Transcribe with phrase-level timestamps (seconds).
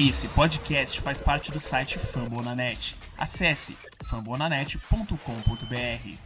[0.00, 2.94] Esse podcast faz parte do site Fambonanet.
[3.18, 3.76] Acesse
[4.08, 6.16] fambonanet.com.br.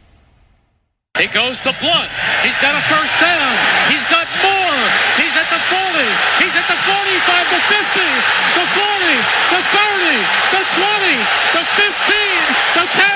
[1.19, 2.07] He goes to Blunt.
[2.39, 3.51] He's got a first down.
[3.91, 4.79] He's got more.
[5.19, 5.75] He's at the 40.
[6.39, 7.99] He's at the 45, the 50,
[8.55, 9.11] the 40,
[9.51, 10.23] the 30,
[10.55, 11.19] the 20,
[11.51, 13.11] the 15, the 10,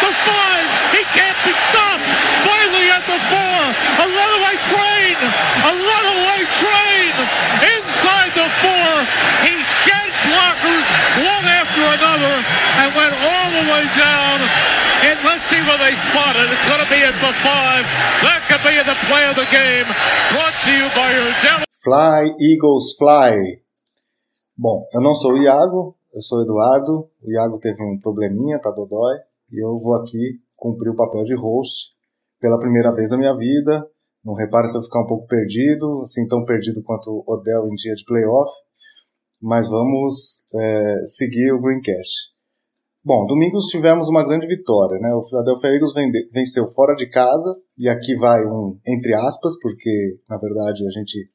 [0.00, 0.96] the 5.
[0.96, 2.08] He can't be stopped.
[2.48, 3.36] Finally at the 4.
[3.36, 5.20] A runaway train.
[5.68, 7.12] A runaway train.
[7.60, 9.04] Inside the 4.
[9.44, 9.97] He shed
[10.38, 10.86] blockers
[11.18, 12.34] one after another
[12.82, 14.38] and went all the way down.
[14.98, 16.50] And let's see where they spot it.
[16.50, 17.42] It's going to be at the 5.
[18.26, 19.86] That could be the play of the game.
[20.34, 21.30] Brought to you by your.
[21.86, 23.62] Fly, Eagles, fly.
[24.56, 27.06] Bom, eu não sou o Iago, eu sou o Eduardo.
[27.22, 29.14] O Iago teve um probleminha, tá dodói.
[29.52, 31.94] E eu vou aqui cumprir o papel de host
[32.40, 33.86] pela primeira vez na minha vida.
[34.24, 37.94] Não repare se eu ficar um pouco perdido, assim tão perdido quanto Odell em dia
[37.94, 38.50] de playoff.
[39.40, 42.36] Mas vamos é, seguir o Greencast.
[43.04, 45.14] Bom, domingo tivemos uma grande vitória, né?
[45.14, 45.92] O Philadelphia Eagles
[46.32, 51.30] venceu fora de casa, e aqui vai um entre aspas, porque na verdade a gente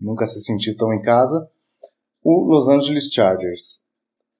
[0.00, 1.46] nunca se sentiu tão em casa.
[2.24, 3.82] O Los Angeles Chargers.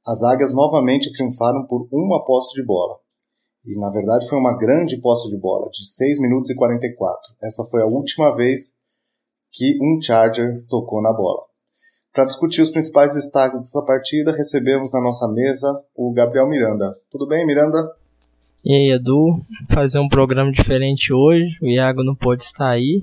[0.07, 2.99] As águias novamente triunfaram por uma posse de bola.
[3.67, 7.35] E na verdade foi uma grande posse de bola, de 6 minutos e 44.
[7.43, 8.75] Essa foi a última vez
[9.53, 11.50] que um Charger tocou na bola.
[12.13, 16.97] Para discutir os principais destaques dessa partida, recebemos na nossa mesa o Gabriel Miranda.
[17.09, 17.79] Tudo bem, Miranda?
[18.65, 19.41] E aí, Edu?
[19.73, 21.57] Fazer um programa diferente hoje.
[21.63, 23.01] O Iago não pode estar aí,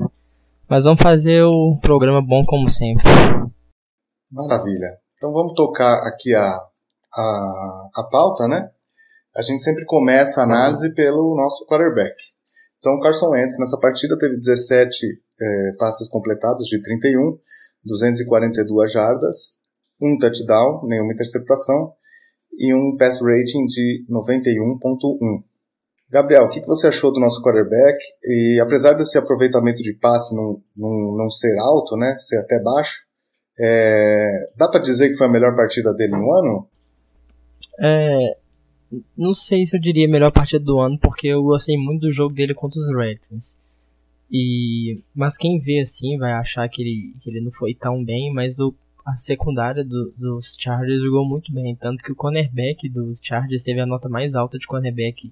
[0.70, 3.06] mas vamos fazer o programa bom como sempre.
[4.30, 4.98] Maravilha.
[5.16, 6.54] Então vamos tocar aqui a,
[7.16, 8.70] a, a pauta, né?
[9.34, 12.14] A gente sempre começa a análise pelo nosso quarterback.
[12.80, 15.06] Então o Carson Wentz nessa partida teve 17
[15.40, 17.40] é, passes completados de 31
[17.88, 19.60] 242 jardas,
[20.02, 21.94] um touchdown, nenhuma interceptação
[22.58, 25.44] e um pass rating de 91.1.
[26.10, 27.98] Gabriel, o que você achou do nosso quarterback?
[28.24, 33.06] E apesar desse aproveitamento de passe não, não, não ser alto, né, ser até baixo,
[33.60, 36.68] é, dá para dizer que foi a melhor partida dele no ano?
[37.80, 38.38] É,
[39.18, 42.34] não sei se eu diria melhor partida do ano, porque eu gostei muito do jogo
[42.34, 43.58] dele contra os Redskins.
[44.30, 48.34] E, mas quem vê assim vai achar que ele, que ele não foi tão bem,
[48.34, 48.74] mas o,
[49.06, 51.76] a secundária do, dos Chargers jogou muito bem.
[51.76, 55.32] Tanto que o cornerback dos Chargers teve a nota mais alta de cornerback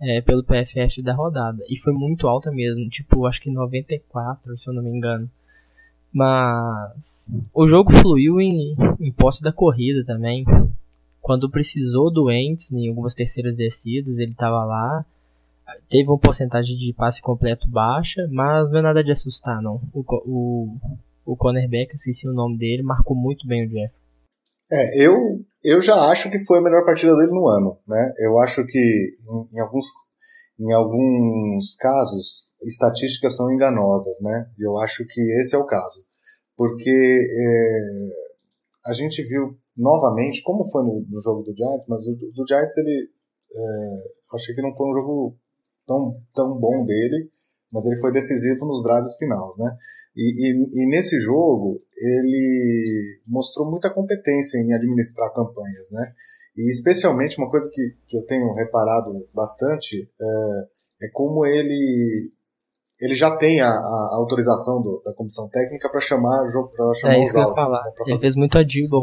[0.00, 1.62] é, pelo PFF da rodada.
[1.68, 5.30] E foi muito alta mesmo, tipo, acho que 94, se eu não me engano.
[6.12, 10.44] Mas o jogo fluiu em, em posse da corrida também.
[11.20, 15.04] Quando precisou do Ents em algumas terceiras descidas, ele estava lá
[15.88, 19.80] teve uma porcentagem de passe completo baixa, mas não é nada de assustar, não.
[19.92, 20.76] O, o,
[21.24, 23.94] o cornerback, esqueci o nome dele, marcou muito bem o Jeff.
[24.72, 25.16] É, eu,
[25.64, 28.12] eu já acho que foi a melhor partida dele no ano, né?
[28.18, 29.86] Eu acho que em, em alguns,
[30.58, 34.48] em alguns casos, estatísticas são enganosas, né?
[34.58, 36.04] E eu acho que esse é o caso.
[36.56, 37.80] Porque é,
[38.86, 42.76] a gente viu novamente, como foi no, no jogo do Giants, mas o do Giants
[42.76, 43.08] ele
[43.52, 45.36] é, achei que não foi um jogo
[45.90, 47.28] tão, tão bom dele,
[47.72, 49.76] mas ele foi decisivo nos drives finais, né?
[50.16, 56.12] E, e, e, nesse jogo ele mostrou muita competência em administrar campanhas, né?
[56.56, 62.32] E especialmente uma coisa que, que eu tenho reparado bastante é, é como ele
[63.00, 66.44] ele já tem a, a autorização do, da comissão técnica para chamar
[66.76, 67.82] para chamar é isso os eu falar.
[67.84, 69.00] Né, ele fez muito adibble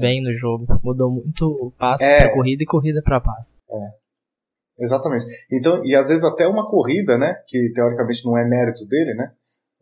[0.00, 3.48] bem no jogo, mudou muito o passe é, para corrida e corrida para passe.
[3.68, 4.00] É.
[4.80, 5.26] Exatamente.
[5.52, 9.30] Então, e às vezes até uma corrida, né, que teoricamente não é mérito dele, né,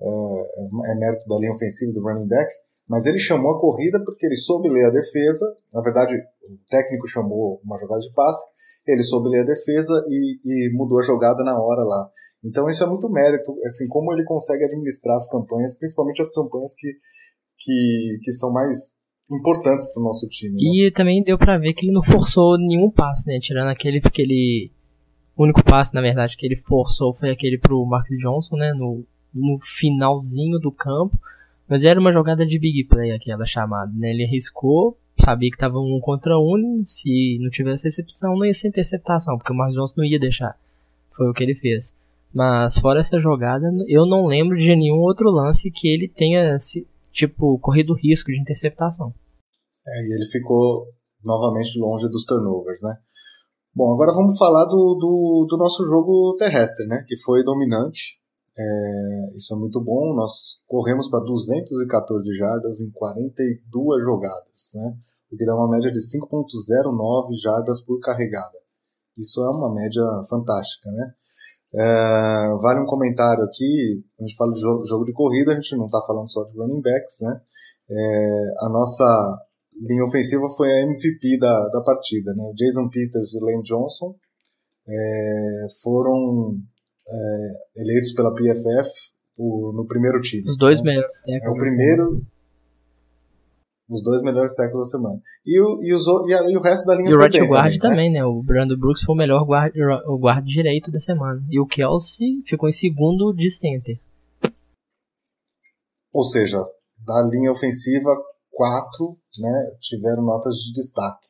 [0.00, 2.50] é, é mérito da linha ofensiva do running back,
[2.88, 7.06] mas ele chamou a corrida porque ele soube ler a defesa, na verdade o técnico
[7.06, 8.44] chamou uma jogada de passe,
[8.86, 12.10] ele soube ler a defesa e, e mudou a jogada na hora lá.
[12.44, 16.74] Então isso é muito mérito, assim, como ele consegue administrar as campanhas, principalmente as campanhas
[16.74, 16.92] que,
[17.58, 18.98] que, que são mais
[19.30, 20.54] importantes para o nosso time.
[20.54, 20.86] Né?
[20.86, 23.38] E também deu para ver que ele não forçou nenhum passe, né?
[23.40, 24.72] Tirando aquele que ele
[25.38, 28.72] o único passe, na verdade, que ele forçou foi aquele pro Mark Johnson, né?
[28.74, 31.16] No, no finalzinho do campo.
[31.68, 34.10] Mas era uma jogada de big play aquela chamada, né?
[34.10, 38.66] Ele arriscou, sabia que tava um contra um, se não tivesse recepção não ia ser
[38.66, 40.58] interceptação, porque o Mark Johnson não ia deixar.
[41.16, 41.94] Foi o que ele fez.
[42.34, 46.56] Mas fora essa jogada, eu não lembro de nenhum outro lance que ele tenha,
[47.12, 49.14] tipo, corrido risco de interceptação.
[49.86, 50.86] É, e ele ficou
[51.22, 52.96] novamente longe dos turnovers, né?
[53.74, 57.04] Bom, agora vamos falar do, do, do nosso jogo terrestre, né?
[57.06, 58.18] Que foi dominante.
[58.58, 60.14] É, isso é muito bom.
[60.14, 64.96] Nós corremos para 214 jardas em 42 jogadas, né?
[65.30, 68.58] o que dá uma média de 5.09 jardas por carregada.
[69.16, 71.12] Isso é uma média fantástica, né?
[71.74, 75.76] É, vale um comentário aqui, a gente fala de jogo, jogo de corrida, a gente
[75.76, 77.40] não está falando só de running backs, né?
[77.90, 79.47] É, a nossa
[79.80, 82.52] linha ofensiva foi a MVP da, da partida, né?
[82.56, 84.14] Jason Peters e Lane Johnson
[84.88, 86.56] é, foram
[87.06, 88.90] é, eleitos pela PFF
[89.36, 90.48] o, no primeiro time.
[90.48, 92.22] Os dois então, melhores É o primeiro,
[93.88, 95.20] os dois melhores tackles da semana.
[95.46, 97.78] E o, e os, e, a, e o resto da linha E o right guard
[97.78, 98.24] também, também, né?
[98.24, 99.72] O Brandon Brooks foi o melhor guard,
[100.06, 101.42] o guarda direito da semana.
[101.48, 103.98] E o Kelsey ficou em segundo de center.
[106.12, 106.58] Ou seja,
[106.98, 108.10] da linha ofensiva,
[108.50, 111.28] quatro né, tiveram notas de destaque.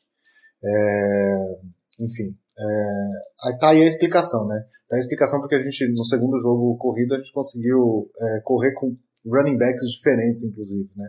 [0.64, 1.58] É,
[2.00, 4.64] enfim, é, aí tá aí a explicação, né?
[4.88, 8.72] Tá a explicação porque a gente, no segundo jogo corrido, a gente conseguiu é, correr
[8.72, 11.08] com running backs diferentes, inclusive, né?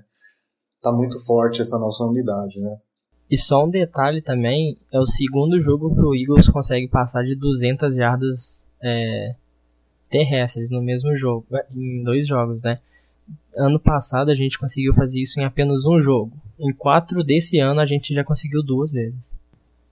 [0.81, 2.77] Tá muito forte essa nossa unidade, né?
[3.29, 7.35] E só um detalhe também, é o segundo jogo que o Eagles consegue passar de
[7.35, 9.35] 200 jardas é,
[10.09, 11.45] terrestres no mesmo jogo,
[11.75, 12.79] em dois jogos, né?
[13.59, 16.31] Ano passado a gente conseguiu fazer isso em apenas um jogo.
[16.57, 19.29] Em quatro desse ano a gente já conseguiu duas vezes.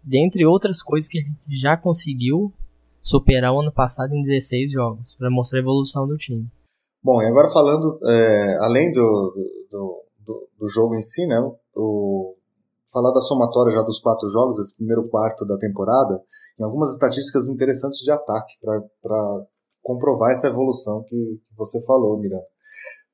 [0.01, 2.53] Dentre outras coisas que a gente já conseguiu
[3.01, 6.47] superar o ano passado em 16 jogos, para mostrar a evolução do time.
[7.03, 9.33] Bom, e agora falando, é, além do,
[9.69, 11.39] do, do, do, jogo em si, né?
[11.75, 12.35] O,
[12.91, 16.21] falar da somatória já dos quatro jogos, esse primeiro quarto da temporada,
[16.59, 19.45] em algumas estatísticas interessantes de ataque para
[19.81, 22.43] comprovar essa evolução que, você falou, Miranda.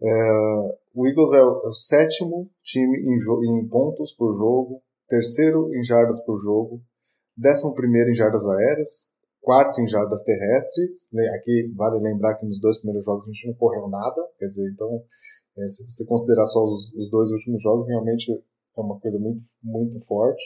[0.04, 5.74] É, o Eagles é o, é o sétimo time em, em, pontos por jogo, terceiro
[5.74, 6.82] em jardas por jogo,
[7.38, 11.08] décimo primeiro em jardas aéreas, quarto em jardas terrestres.
[11.40, 14.70] Aqui vale lembrar que nos dois primeiros jogos a gente não correu nada, quer dizer,
[14.74, 15.02] então
[15.58, 19.42] é, se você considerar só os, os, dois últimos jogos, realmente é uma coisa muito,
[19.64, 20.44] muito forte.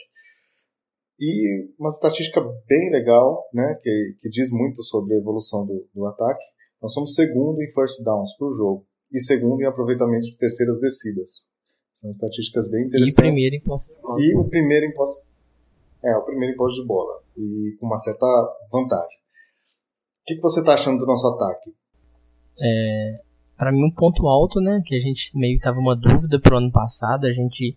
[1.18, 6.06] E uma estatística bem legal, né, que, que diz muito sobre a evolução do, do
[6.06, 6.44] ataque.
[6.80, 11.48] Nós somos segundo em first downs por jogo e segundo em aproveitamento de terceiras descidas.
[11.94, 13.18] São estatísticas bem interessantes.
[13.18, 14.20] E primeiro em posse de bola.
[14.20, 15.20] E o primeiro em posse...
[16.04, 17.22] É, o primeiro em posse de bola.
[17.36, 18.26] E com uma certa
[18.70, 19.18] vantagem.
[20.20, 21.74] O que, que você está achando do nosso ataque?
[22.60, 23.20] É,
[23.56, 26.58] para mim um ponto alto, né, que a gente meio que tava uma dúvida pro
[26.58, 27.76] ano passado, a gente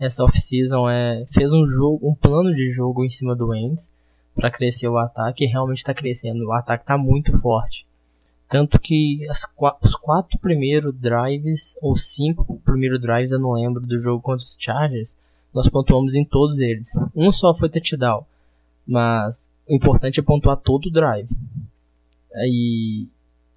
[0.00, 3.88] essa off-season é, fez um jogo, um plano de jogo em cima do Ends
[4.34, 6.46] para crescer o ataque e realmente está crescendo.
[6.46, 7.84] O ataque está muito forte.
[8.48, 9.46] Tanto que as,
[9.82, 14.56] os quatro primeiros drives, ou cinco primeiros drives, eu não lembro, do jogo contra os
[14.58, 15.16] Chargers,
[15.52, 16.88] nós pontuamos em todos eles.
[17.14, 18.24] Um só foi touchdown,
[18.86, 21.28] mas o importante é pontuar todo o drive.
[22.46, 23.06] E,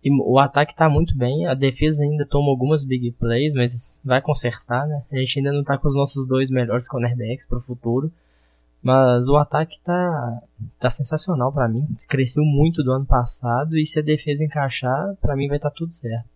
[0.04, 4.22] e o ataque está muito bem, a defesa ainda toma algumas big plays, mas vai
[4.22, 5.04] consertar, né?
[5.12, 8.12] A gente ainda não está com os nossos dois melhores cornerbacks para o futuro.
[8.84, 10.42] Mas o ataque tá,
[10.80, 11.86] tá sensacional para mim.
[12.10, 15.76] Cresceu muito do ano passado e se a defesa encaixar, para mim vai estar tá
[15.78, 16.28] tudo certo.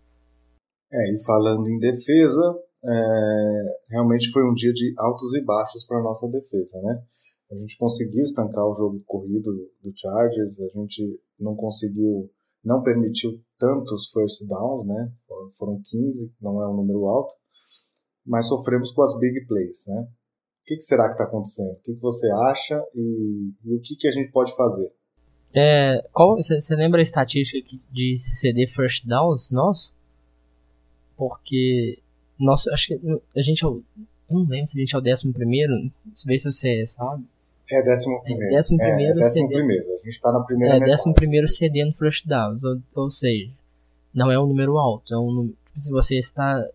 [0.92, 6.02] É, e falando em defesa, é, realmente foi um dia de altos e baixos para
[6.02, 7.02] nossa defesa, né?
[7.50, 9.52] A gente conseguiu estancar o jogo corrido
[9.82, 12.30] do Chargers, a gente não conseguiu,
[12.64, 15.12] não permitiu tantos first downs, né?
[15.58, 17.32] Foram 15, não é um número alto,
[18.24, 20.08] mas sofremos com as big plays, né?
[20.66, 21.70] O que, que será que está acontecendo?
[21.70, 24.92] O que, que você acha e, e, o que, que a gente pode fazer?
[25.54, 29.94] É, qual Você lembra a estatística de CD first downs nosso?
[31.16, 32.00] Porque
[32.36, 33.00] nosso, acho que
[33.36, 33.80] a gente é o,
[34.28, 35.72] não lembro se a gente é o décimo primeiro,
[36.26, 37.24] vê se você sabe.
[37.70, 38.52] É décimo primeiro.
[38.52, 39.84] É décimo primeiro, é, é décimo CD, primeiro.
[39.84, 40.90] A gente está na primeira É metade.
[40.90, 43.52] décimo primeiro CD no first downs, ou, ou seja,
[44.12, 46.68] não é um número alto, é um se você está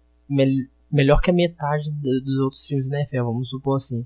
[0.92, 4.06] melhor que a metade dos outros times da NFL, vamos supor assim.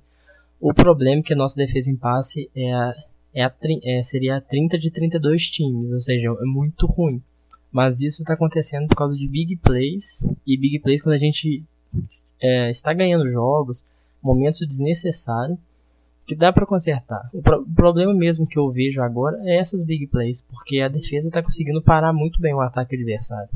[0.60, 2.96] O problema é que a nossa defesa em passe é a,
[3.34, 7.22] é a, é, seria a 30 de 32 times, ou seja, é muito ruim.
[7.72, 11.64] Mas isso está acontecendo por causa de big plays, e big plays quando a gente
[12.42, 13.86] é, está ganhando jogos,
[14.24, 15.60] momentos desnecessários,
[16.26, 17.30] que dá para consertar.
[17.34, 20.88] O, pro, o, problema mesmo que eu vejo agora é essas big plays, porque a
[20.88, 23.50] defesa está conseguindo parar muito bem o ataque adversário.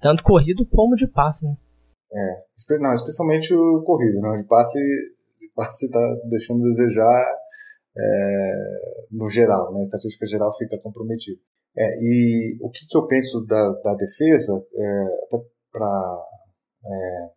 [0.00, 1.56] Tanto corrido como de passe, né?
[2.10, 4.38] É, não, especialmente o corrido, né?
[4.40, 4.78] De passe,
[5.40, 7.36] de passe está deixando a desejar
[7.96, 9.80] é, no geral, né?
[9.80, 11.40] A estatística geral fica comprometida.
[11.76, 16.24] É, e o que, que eu penso da, da defesa, é, até para
[16.86, 17.30] é,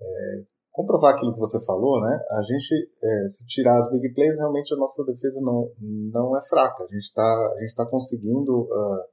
[0.00, 2.20] é, comprovar aquilo que você falou, né?
[2.30, 6.42] A gente, é, se tirar as big plays, realmente a nossa defesa não, não é
[6.48, 6.82] fraca.
[6.84, 9.04] A gente está tá conseguindo uh,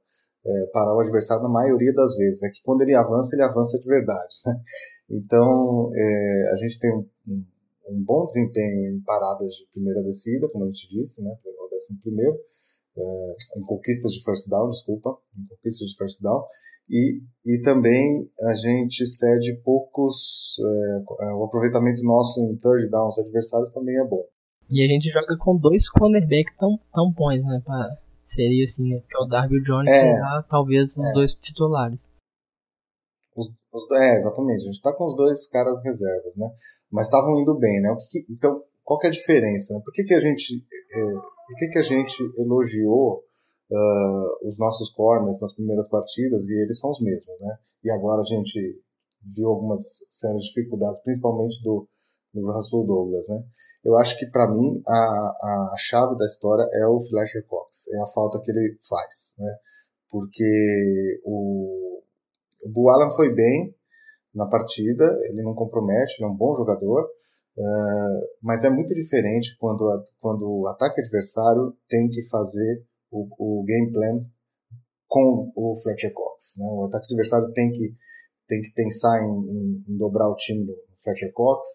[0.44, 2.42] é, parar o adversário na maioria das vezes.
[2.42, 4.34] É que quando ele avança, ele avança de verdade.
[4.46, 4.60] Né?
[5.10, 7.06] Então, é, a gente tem um,
[7.88, 11.98] um, bom desempenho em paradas de primeira descida, como a gente disse, né, o décimo
[12.00, 12.38] primeiro,
[12.96, 16.44] é, em conquistas de first down, desculpa, em conquistas de first down,
[16.88, 23.18] e, e também a gente cede poucos, é, é, o aproveitamento nosso em third downs
[23.18, 24.24] adversários também é bom.
[24.68, 27.96] E a gente joga com dois cornerbacks tão, tão bons, né, pra,
[28.32, 31.12] seria assim, né, porque o Darby e o Jones é, será talvez os é.
[31.12, 31.98] dois titulares.
[33.36, 36.48] Os, os, é, exatamente, a gente tá com os dois caras reservas, né,
[36.90, 39.80] mas estavam indo bem, né, que, que, então qual que é a diferença, né?
[39.84, 43.22] por que que a gente, é, por que que a gente elogiou
[43.70, 47.56] uh, os nossos corners nas primeiras partidas e eles são os mesmos, né?
[47.84, 48.82] E agora a gente
[49.22, 51.86] viu algumas sérias dificuldades, principalmente do,
[52.34, 53.44] do Russell Douglas, né?
[53.82, 58.02] Eu acho que para mim a, a chave da história é o Fletcher Cox, é
[58.02, 59.56] a falta que ele faz, né?
[60.10, 62.02] Porque o,
[62.62, 63.74] o Bu Allen foi bem
[64.34, 67.04] na partida, ele não compromete, ele é um bom jogador,
[67.56, 73.28] uh, mas é muito diferente quando, a, quando o ataque adversário tem que fazer o,
[73.38, 74.24] o game plan
[75.08, 76.56] com o Fletcher Cox.
[76.58, 76.66] Né?
[76.72, 77.94] O ataque adversário tem que,
[78.46, 81.66] tem que pensar em, em, em dobrar o time do Fletcher Cox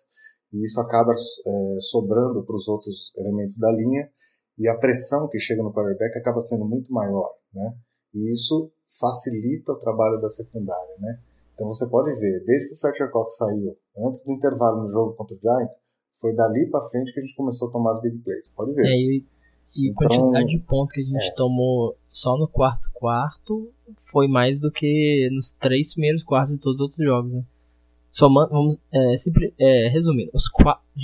[0.55, 4.09] e isso acaba é, sobrando para os outros elementos da linha
[4.57, 7.75] e a pressão que chega no quarterback acaba sendo muito maior, né?
[8.13, 11.19] E isso facilita o trabalho da secundária, né?
[11.53, 15.13] Então você pode ver, desde que o Fletcher Cox saiu, antes do intervalo no jogo
[15.15, 15.75] contra o Giants,
[16.21, 18.47] foi dali para frente que a gente começou a tomar as big plays.
[18.55, 18.85] Pode ver.
[18.85, 19.25] É, e
[19.75, 21.35] e então, quantidade de pontos que a gente é.
[21.35, 23.69] tomou só no quarto quarto
[24.05, 27.43] foi mais do que nos três primeiros quartos de todos os outros jogos, né?
[28.15, 29.15] Somando, vamos, é,
[29.59, 30.49] é, resumindo, os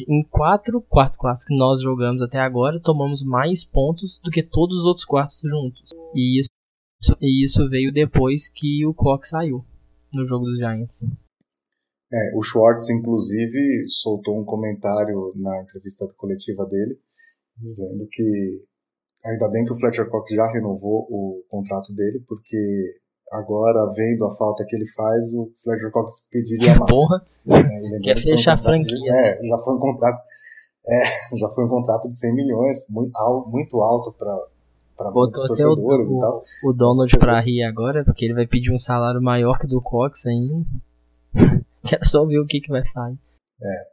[0.08, 4.77] em quatro quartos quartos que nós jogamos até agora, tomamos mais pontos do que todos
[4.77, 5.89] os outros quartos juntos.
[6.15, 6.50] E isso,
[7.20, 9.62] e isso veio depois que o Cox saiu
[10.13, 10.89] no jogo dos Giants.
[12.13, 16.98] É, o Schwartz, inclusive, soltou um comentário na entrevista coletiva dele,
[17.58, 18.63] dizendo que
[19.25, 23.00] ainda bem que o Fletcher Cox já renovou o contrato dele, porque
[23.31, 26.91] agora, vendo a falta que ele faz, o Fletcher Cox pediria mais.
[26.91, 27.25] Porra!
[27.47, 29.13] É, Quer fechar a franquia.
[29.13, 30.21] É, já foi um contrato.
[30.88, 31.01] É,
[31.38, 33.11] já foi um contrato de 100 milhões, muito,
[33.47, 34.47] muito alto para
[35.01, 36.41] para muitos torcedores o, e tal.
[36.65, 39.81] O Donald para rir agora, porque ele vai pedir um salário maior que o do
[39.81, 40.63] Cox ainda.
[41.88, 43.17] Quero só ver o que, que vai sair.
[43.61, 43.91] É.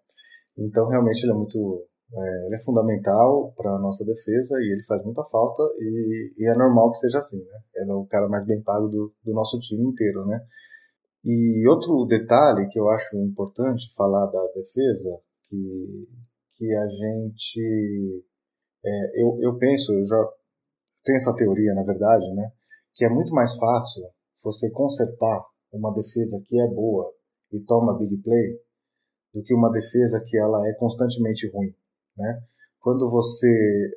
[0.58, 4.82] Então realmente ele é muito é, ele é fundamental para a nossa defesa e ele
[4.84, 7.60] faz muita falta e, e, é normal que seja assim, né?
[7.76, 10.40] Ele é o cara mais bem pago do, do nosso time inteiro, né?
[11.24, 16.08] E outro detalhe que eu acho importante falar da defesa, que,
[16.56, 18.24] que a gente,
[18.84, 20.32] é, eu, eu penso, eu já
[21.04, 22.50] tenho essa teoria, na verdade, né?
[22.94, 24.04] Que é muito mais fácil
[24.42, 27.12] você consertar uma defesa que é boa
[27.52, 28.58] e toma big play
[29.34, 31.74] do que uma defesa que ela é constantemente ruim.
[32.18, 32.42] Né?
[32.80, 33.46] Quando você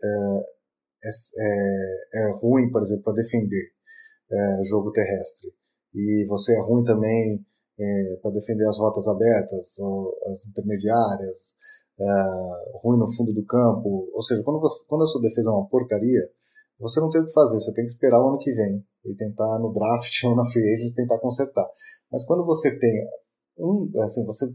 [0.03, 1.09] é,
[1.39, 3.71] é, é ruim, por exemplo, para defender
[4.31, 5.51] é, jogo terrestre,
[5.93, 7.43] e você é ruim também
[7.79, 9.75] é, para defender as rotas abertas,
[10.29, 11.55] as intermediárias,
[11.99, 15.53] é, ruim no fundo do campo, ou seja, quando, você, quando a sua defesa é
[15.53, 16.29] uma porcaria,
[16.79, 19.15] você não tem o que fazer, você tem que esperar o ano que vem e
[19.15, 21.67] tentar no draft ou na free agent tentar consertar.
[22.11, 23.07] Mas quando você tem
[23.57, 24.53] um, assim, você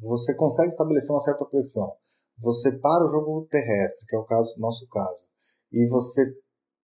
[0.00, 1.90] você consegue estabelecer uma certa pressão
[2.38, 5.26] você para o jogo terrestre, que é o caso, nosso caso,
[5.72, 6.22] e você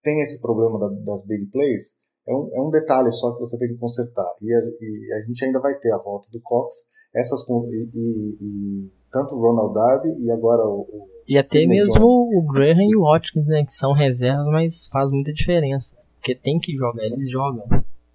[0.02, 3.58] tem esse problema da, das big plays, é um, é um detalhe só que você
[3.58, 4.30] tem que consertar.
[4.40, 8.36] E a, e a gente ainda vai ter a volta do Cox, essas e, e,
[8.40, 12.12] e tanto o Ronald Darby e agora o, o e até mesmo Jones.
[12.34, 16.58] o Graham e o Watkins, né, que são reservas, mas faz muita diferença, porque tem
[16.58, 17.64] que jogar, eles jogam.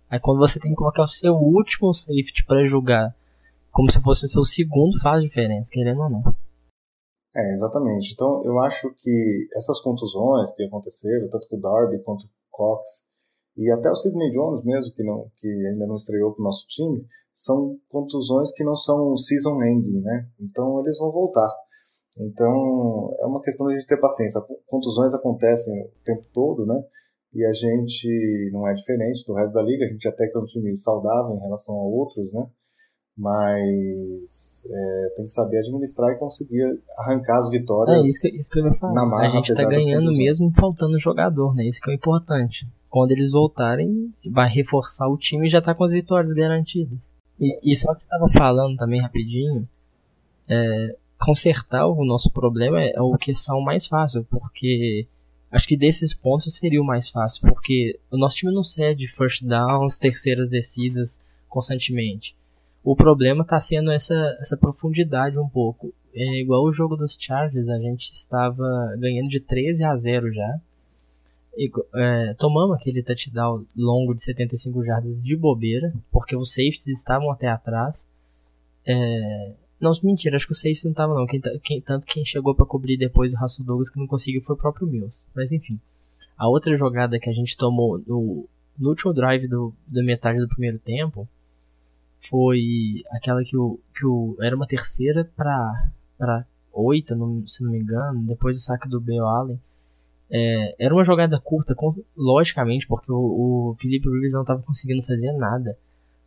[0.10, 3.16] Aí quando você tem que colocar o seu último safety para jogar,
[3.72, 6.36] como se fosse o seu segundo, faz diferença, querendo ou não.
[7.38, 8.14] É, exatamente.
[8.14, 12.50] Então, eu acho que essas contusões que aconteceram, tanto com o Darby quanto com o
[12.50, 13.06] Cox,
[13.56, 16.66] e até o Sidney Jones mesmo, que, não, que ainda não estreou para o nosso
[16.68, 20.28] time, são contusões que não são season ending, né?
[20.40, 21.54] Então, eles vão voltar.
[22.20, 24.42] Então, é uma questão de a gente ter paciência.
[24.66, 26.84] Contusões acontecem o tempo todo, né?
[27.34, 29.86] E a gente não é diferente do resto da liga.
[29.86, 32.48] A gente até que é um time saudável em relação a outros, né?
[33.18, 37.98] Mas é, tem que saber administrar e conseguir arrancar as vitórias.
[37.98, 38.94] É isso, isso que eu ia falar.
[38.94, 41.66] Na marra, a gente está ganhando mesmo faltando jogador, né?
[41.66, 42.68] Isso que é o importante.
[42.88, 46.98] Quando eles voltarem, vai reforçar o time e já está com as vitórias garantidas.
[47.40, 49.68] E, e só que você estava falando também rapidinho,
[50.48, 55.08] é, consertar o nosso problema é, é o que são mais fácil, porque
[55.52, 59.44] acho que desses pontos seria o mais fácil, porque o nosso time não cede first
[59.44, 61.20] downs, terceiras descidas
[61.50, 62.36] constantemente
[62.90, 65.94] O problema está sendo essa, essa profundidade um pouco.
[66.16, 70.62] É igual o jogo dos Chargers, a gente estava ganhando de 13 a 0 já.
[71.58, 77.30] E, é, tomamos aquele touchdown longo de 75 jardas de bobeira, porque os safeties estavam
[77.30, 78.08] até atrás.
[78.86, 79.52] É,
[79.82, 81.28] não, mentira, acho que o safety não estava não.
[81.28, 84.56] Quem, quem, tanto quem chegou para cobrir depois o Russell Douglas que não conseguiu foi
[84.56, 85.28] o próprio Mills.
[85.36, 85.78] Mas enfim.
[86.38, 88.48] A outra jogada que a gente tomou no,
[88.80, 91.28] no último drive do, da metade do primeiro tempo
[92.30, 97.16] foi aquela que o, que o era uma terceira para para oito,
[97.48, 99.60] se não me engano, depois do saque do Bill Allen.
[100.30, 105.06] É, era uma jogada curta, com, logicamente, porque o, o Felipe Rivers não estava conseguindo
[105.06, 105.78] fazer nada.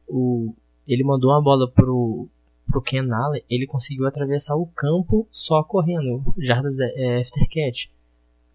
[0.09, 0.55] O,
[0.87, 2.29] ele mandou uma bola pro,
[2.71, 7.89] pro Ken Allen, ele conseguiu atravessar o campo só correndo, jardas é, after catch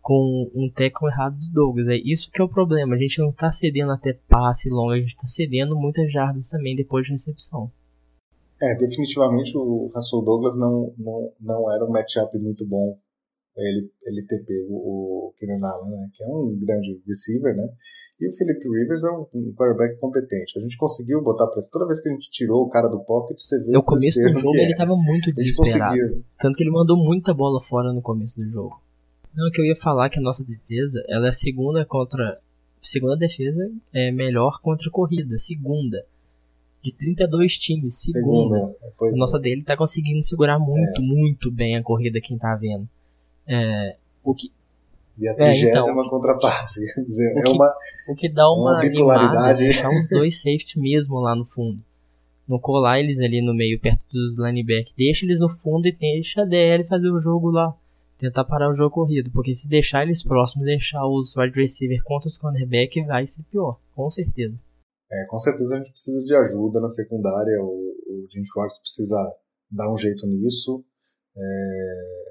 [0.05, 1.87] com um tackle errado do Douglas.
[1.87, 2.93] É isso que é o problema.
[2.93, 6.75] A gente não está cedendo até passe longo, a gente está cedendo muitas jardas também
[6.75, 7.71] depois de recepção.
[8.61, 12.95] É, definitivamente o Russell Douglas não, não, não era um matchup muito bom
[13.57, 17.67] ele, ele ter pego o Keenan Allen, né, que é um grande receiver, né?
[18.19, 20.59] E o Philip Rivers é um, um quarterback competente.
[20.59, 21.71] A gente conseguiu botar pressão.
[21.71, 24.21] Toda vez que a gente tirou o cara do pocket, você vê no o começo
[24.21, 26.23] do jogo ele estava muito desesperado.
[26.39, 28.84] Tanto que ele mandou muita bola fora no começo do jogo.
[29.35, 32.39] Não, que eu ia falar que a nossa defesa, ela é segunda contra.
[32.81, 35.37] Segunda defesa é melhor contra a corrida.
[35.37, 36.05] Segunda.
[36.83, 38.57] De 32 times, segunda.
[38.57, 39.41] segunda a nossa é.
[39.41, 41.03] dele tá conseguindo segurar muito, é.
[41.03, 42.87] muito bem a corrida, quem tá vendo.
[43.47, 44.51] É, o que,
[45.17, 46.81] e a trigésima é, então, contrapasse.
[46.93, 47.73] Quer dizer, o é que, uma,
[48.09, 49.81] o que dá uma, uma bipolaridade.
[49.81, 51.79] Tá uns dois safety mesmo lá no fundo.
[52.47, 54.93] Não colar eles ali no meio, perto dos linebackers.
[54.95, 57.75] Deixa eles no fundo e deixa a DL fazer o jogo lá
[58.17, 62.29] tentar parar o jogo corrido, porque se deixar eles próximos, deixar os wide receiver contra
[62.29, 64.57] os cornerback vai ser pior, com certeza.
[65.11, 69.17] É, com certeza a gente precisa de ajuda na secundária, o, o Jim Schwartz precisa
[69.69, 70.83] dar um jeito nisso.
[71.37, 72.24] É,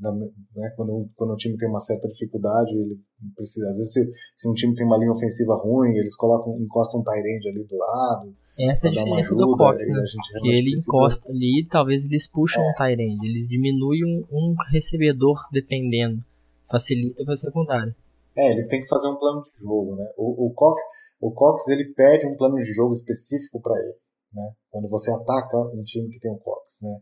[0.00, 2.98] né, quando, quando o time tem uma certa dificuldade, ele
[3.34, 3.66] precisa.
[3.70, 7.04] Às vezes, se, se um time tem uma linha ofensiva ruim, eles colocam, encostam um
[7.04, 8.34] end ali do lado.
[8.70, 10.02] Essa é a diferença ajuda, do Cox, né?
[10.42, 10.82] Que ele precisa...
[10.82, 12.66] encosta ali talvez eles puxam é.
[12.66, 16.22] um end, eles diminuem um, um recebedor dependendo.
[16.70, 17.96] Facilita para a secundária.
[18.36, 20.10] É, eles têm que fazer um plano de jogo, né?
[20.16, 20.80] O, o, Cox,
[21.20, 23.98] o Cox ele pede um plano de jogo específico para ele,
[24.32, 24.52] né?
[24.70, 26.98] Quando você ataca um time que tem um Cox, né?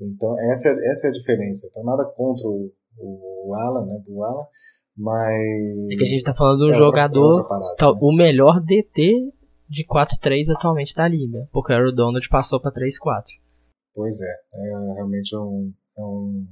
[0.00, 1.66] Então essa, é, essa é a diferença.
[1.70, 4.02] Então nada contra o, o Alan, né?
[4.06, 4.46] Do Alan,
[4.96, 7.98] mas é que a gente tá falando de um é jogador, outra, outra parada, né?
[8.00, 9.32] o melhor DT
[9.68, 13.26] de 4-3 atualmente da liga, porque o Donald passou para 3-4.
[13.94, 16.46] Pois é, é realmente um, é um,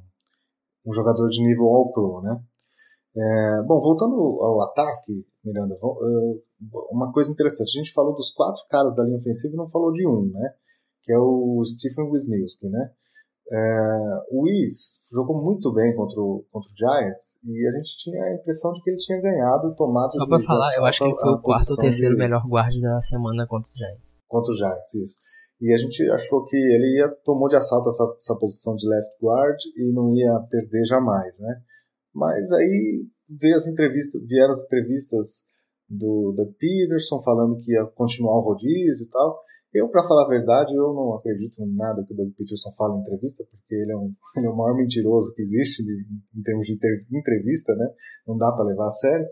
[0.86, 2.40] um jogador de nível All-Pro, né?
[3.16, 5.74] É, bom, voltando ao ataque, Miranda,
[6.90, 9.90] uma coisa interessante, a gente falou dos quatro caras da linha ofensiva e não falou
[9.92, 10.54] de um, né?
[11.02, 12.90] Que é o Stephen Wisniewski, né?
[13.48, 18.20] É, o Wiz jogou muito bem contra o, contra o Giants e a gente tinha
[18.24, 21.14] a impressão de que ele tinha ganhado tomado Só pra falar, eu acho que ele
[21.14, 22.18] foi o quarto ou terceiro de...
[22.18, 24.02] melhor guarda da semana contra os Giants.
[24.26, 25.18] Contra os Giants, isso.
[25.60, 29.16] E a gente achou que ele ia, tomou de assalto essa, essa posição de left
[29.22, 31.60] guard e não ia perder jamais, né?
[32.12, 35.44] Mas aí veio as entrevistas, vieram as entrevistas
[35.88, 39.40] do Doug Peterson falando que ia continuar o rodízio e tal.
[39.78, 42.96] Eu, para falar a verdade, eu não acredito em nada que o Doug Peterson fala
[42.96, 46.66] em entrevista, porque ele é, um, ele é o maior mentiroso que existe em termos
[46.66, 46.78] de
[47.12, 47.86] entrevista, né?
[48.26, 49.26] Não dá para levar a sério.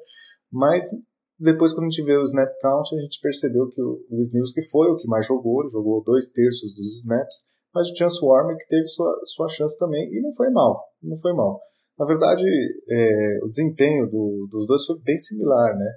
[0.53, 0.91] Mas
[1.39, 4.63] depois, quando a gente vê o snap count, a gente percebeu que o, o que
[4.71, 7.37] foi o que mais jogou, ele jogou dois terços dos snaps,
[7.75, 11.33] mas o Chance Warmer teve sua, sua chance também e não foi mal, não foi
[11.33, 11.61] mal.
[11.99, 12.45] Na verdade,
[12.89, 15.93] é, o desempenho do, dos dois foi bem similar, né?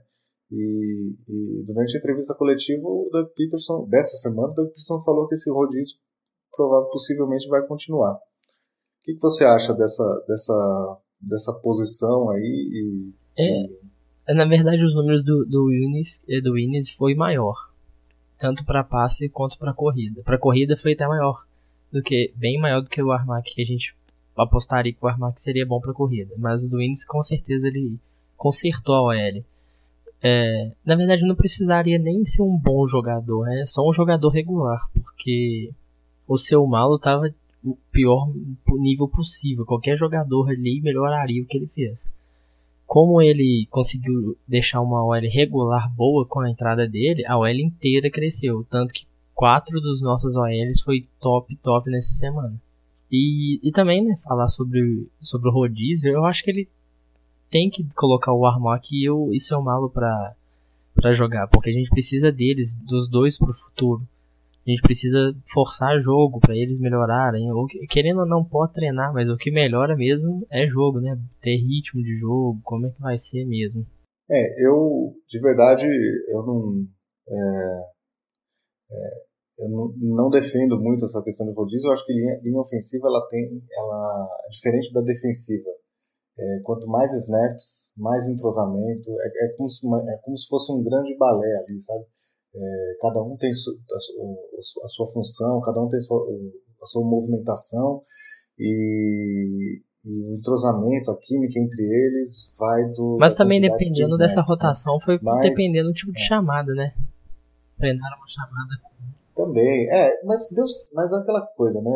[0.52, 5.28] E, e, durante a entrevista coletiva, o Doug Peterson, dessa semana, o Doug Peterson falou
[5.28, 5.98] que esse rodízio
[6.56, 8.14] provável, possivelmente vai continuar.
[8.16, 8.20] O
[9.04, 12.42] que, que você acha dessa, dessa, dessa posição aí?
[12.74, 14.34] E, é, e...
[14.34, 17.56] Na verdade, os números do, do Innes eh, do Innes foi maior,
[18.40, 20.22] tanto para passe quanto para corrida.
[20.24, 21.46] Para corrida foi até maior
[21.92, 23.96] do que bem maior do que o Armac que a gente
[24.36, 27.98] apostaria que o Armac seria bom para corrida, mas o do Innes com certeza ele
[28.36, 29.44] consertou a OL.
[30.22, 34.90] É, na verdade, não precisaria nem ser um bom jogador, é só um jogador regular,
[34.94, 35.72] porque
[36.28, 38.32] o seu malo estava o pior
[38.70, 39.66] nível possível.
[39.66, 42.08] Qualquer jogador ali melhoraria o que ele fez.
[42.86, 48.10] Como ele conseguiu deixar uma OL regular boa com a entrada dele, a OL inteira
[48.10, 48.66] cresceu.
[48.70, 52.60] Tanto que quatro dos nossos OLs foi top, top nessa semana.
[53.12, 56.70] E, e também, né, falar sobre, sobre o rodízio, eu acho que ele
[57.50, 60.36] tem que colocar o Armac e eu, isso é malo para
[60.98, 64.02] para jogar, porque a gente precisa deles, dos dois pro futuro.
[64.66, 67.50] A gente precisa forçar jogo para eles melhorarem.
[67.52, 71.18] Ou, querendo ou não, pode treinar, mas o que melhora mesmo é jogo, né?
[71.42, 73.86] Ter ritmo de jogo, como é que vai ser mesmo.
[74.30, 76.86] É, eu, de verdade, eu não.
[77.30, 77.82] É,
[78.92, 79.28] é,
[79.60, 81.88] eu não, não, defendo muito essa questão de rodízio.
[81.88, 85.70] Eu acho que linha, linha ofensiva ela tem, ela é diferente da defensiva.
[86.40, 89.10] É, quanto mais snaps, mais entrosamento.
[89.10, 92.06] É, é, como se, é como se fosse um grande balé ali, sabe?
[92.56, 96.28] É, cada um tem a, a, sua função, cada um tem a sua,
[96.82, 98.02] a sua movimentação
[98.58, 103.18] e, e, o entrosamento, a química entre eles vai do.
[103.20, 104.46] Mas também dependendo snaps, dessa né?
[104.48, 106.26] rotação, foi mas, dependendo do tipo de é.
[106.26, 106.94] chamada, né?
[107.78, 108.88] Treinaram uma chamada.
[109.36, 111.92] Também, é, mas Deus, mas é aquela coisa, né?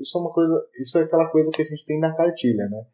[0.00, 2.84] Isso é uma coisa, isso é aquela coisa que a gente tem na cartilha, né?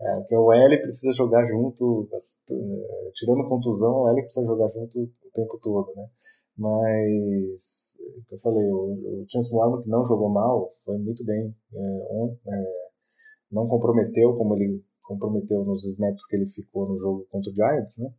[0.00, 5.00] É, que o L precisa jogar junto, é, tirando contusão, o L precisa jogar junto
[5.00, 6.06] o tempo todo, né?
[6.56, 7.96] Mas,
[8.30, 11.54] eu falei, o, o Chance Warnock não jogou mal, foi muito bem.
[11.72, 11.78] É,
[12.10, 12.64] on, é,
[13.50, 17.98] não comprometeu como ele comprometeu nos snaps que ele ficou no jogo contra o Giants,
[17.98, 18.10] né?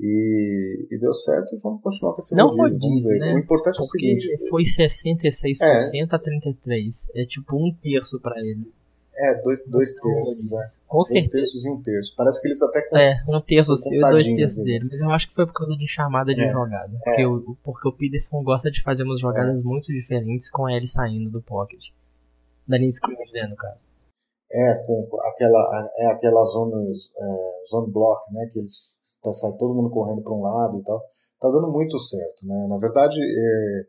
[0.00, 3.18] E, e deu certo e vamos continuar com esse não rodízio, vamos ver.
[3.18, 3.34] Né?
[3.34, 4.48] O importante é o seguinte...
[4.48, 6.02] foi 66% é.
[6.02, 6.90] a 33%.
[7.14, 8.72] É tipo um terço para ele.
[9.14, 10.70] É, dois, dois terços, né?
[10.86, 11.32] Com dois certeza.
[11.32, 12.14] terços e um terço.
[12.16, 14.88] Parece que eles até É, um terço seu e dois terços dele.
[14.90, 16.50] Mas eu acho que foi por causa de chamada de é.
[16.50, 16.92] jogada.
[16.94, 16.98] É.
[17.04, 19.62] Porque, o, porque o Peterson gosta de fazer umas jogadas é.
[19.62, 21.80] muito diferentes com ele saindo do pocket.
[22.66, 23.80] Da linha scrimmage, né, no caso.
[24.50, 28.50] É, com aquela, é aquela zona, é, zone block, né?
[28.52, 31.00] Que eles tá, sai todo mundo correndo para um lado e tal.
[31.40, 32.66] Tá dando muito certo, né?
[32.68, 33.86] Na verdade, é,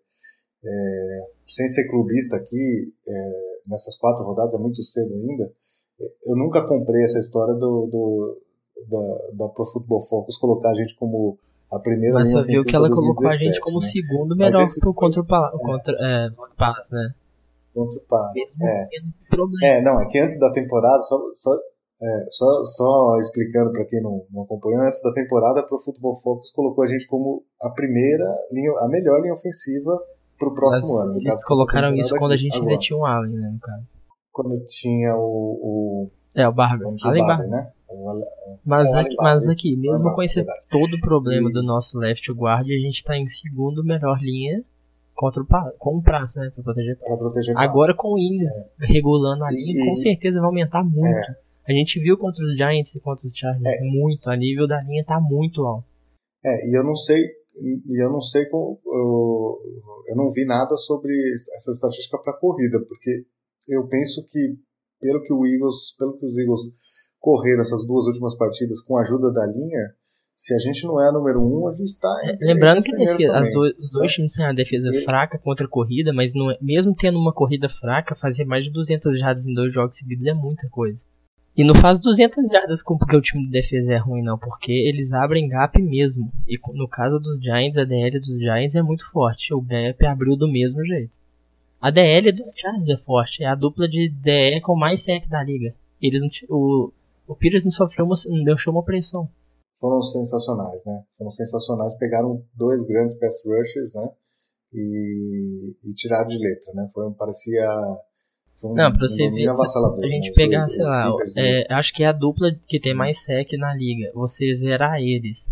[0.65, 5.51] é, sem ser clubista aqui, é, nessas quatro rodadas, é muito cedo ainda,
[6.25, 8.41] eu nunca comprei essa história do, do
[8.89, 11.37] da, da Pro Football Focus colocar a gente como
[11.71, 13.85] a primeira Mas você viu que ela colocou a gente como né?
[13.85, 15.51] segundo melhor esse, pro contra o é.
[15.57, 17.13] contra, é, Pass, né?
[17.73, 18.87] Contra o Pass, é.
[19.63, 21.55] É, não, é que antes da temporada, só, só,
[22.01, 26.51] é, só, só explicando para quem não, não acompanhou, antes da temporada, Pro Football Focus
[26.51, 29.91] colocou a gente como a primeira linha, a melhor linha ofensiva
[30.43, 31.17] pro próximo Mas ano.
[31.19, 32.71] Eles colocaram isso quando a gente agora.
[32.71, 34.03] ainda tinha um Allen, né, no caso
[34.33, 35.59] quando tinha o.
[35.61, 36.87] o é, o Barber.
[37.05, 37.71] Além Barber, né?
[38.65, 42.87] Mas, aqui, mas aqui, mesmo com esse todo o problema do nosso left guard, a
[42.87, 44.63] gente tá em segundo melhor linha
[45.13, 46.49] contra o com o Praça, né?
[46.49, 48.51] Pra proteger, pra proteger Agora com o Innes
[48.81, 48.85] é.
[48.87, 51.05] regulando a linha, e, com certeza vai aumentar muito.
[51.05, 51.35] É.
[51.67, 53.81] A gente viu contra os Giants e contra os Chargers é.
[53.83, 55.85] muito, a nível da linha tá muito alto.
[56.43, 57.21] É, e eu não sei,
[57.55, 59.59] e eu não sei como, eu,
[60.07, 63.25] eu não vi nada sobre essa estatística para corrida, porque
[63.69, 64.57] eu penso que
[64.99, 66.61] pelo que o Eagles, pelo que os Eagles
[67.19, 69.93] correram essas duas últimas partidas com a ajuda da linha,
[70.35, 72.09] se a gente não é a número um, a gente está.
[72.41, 75.03] Lembrando que defesa, as dois, os dois times têm uma defesa e...
[75.03, 78.71] fraca contra a corrida, mas não é, mesmo tendo uma corrida fraca, fazer mais de
[78.71, 80.99] 200 jardas em dois jogos seguidos é muita coisa.
[81.55, 84.71] E não faz 200 jardas com porque o time de defesa é ruim, não, porque
[84.71, 86.31] eles abrem gap mesmo.
[86.47, 89.53] E no caso dos Giants, a DL dos Giants é muito forte.
[89.53, 91.11] O gap abriu do mesmo jeito.
[91.79, 95.43] A DL dos Chargers é forte, é a dupla de DL com mais sec da
[95.43, 95.75] liga.
[96.01, 96.91] Eles não, o,
[97.27, 99.29] o Peters não sofreu uma, não deixou uma pressão.
[99.79, 101.03] Foram sensacionais, né?
[101.17, 101.97] Foram sensacionais.
[101.99, 104.09] Pegaram dois grandes pass rushers, né?
[104.73, 106.87] E, e tiraram de letra, né?
[106.93, 107.69] Foi, parecia
[108.63, 110.33] um, não, pra você um ver, a gente né?
[110.35, 114.11] pegar, sei lá, é, acho que é a dupla que tem mais sec na liga.
[114.13, 115.51] Você zerar eles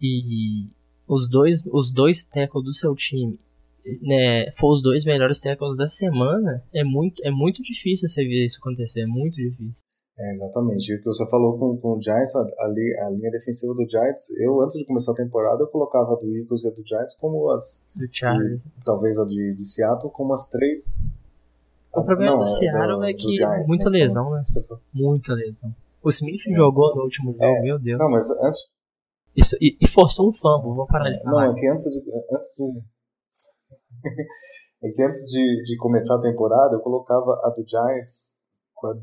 [0.00, 0.68] e
[1.08, 3.38] os dois, os dois tackles do seu time
[4.02, 8.44] né, for os dois melhores tackles da semana, é muito, é muito difícil você ver
[8.44, 9.74] isso acontecer, é muito difícil.
[10.18, 10.90] É, exatamente.
[10.90, 14.30] E o que você falou com, com o Giants, a, a, linha defensiva do Giants,
[14.40, 17.14] eu antes de começar a temporada, eu colocava a do Eagles e a do Giants
[17.20, 17.82] como as.
[17.94, 18.62] Do Chargers.
[18.84, 20.90] Talvez a de, de Seattle como as três.
[21.96, 23.98] O problema não, do Seattle é, que Giants, muita né?
[23.98, 24.44] lesão, né?
[24.92, 25.74] Muita lesão.
[26.02, 26.54] O Smith é.
[26.54, 27.98] jogou no último jogo, é, meu Deus.
[27.98, 28.60] Não, mas antes.
[29.34, 31.46] Isso, e, e forçou um fumble, vou parar de falar.
[31.46, 32.82] Não, é que antes de, antes de
[34.86, 38.36] é que antes de, de começar a temporada, eu colocava a do Giants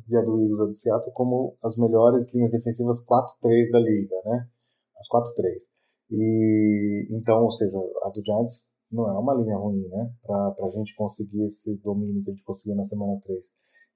[0.07, 4.15] e a do Eagles a do Seattle como as melhores linhas defensivas 4-3 da liga,
[4.25, 4.47] né?
[4.97, 5.73] As 4-3.
[6.11, 10.11] E então, ou seja, a do Giants não é uma linha ruim, né?
[10.23, 13.45] Pra, pra gente conseguir esse domínio que a gente conseguiu na semana 3.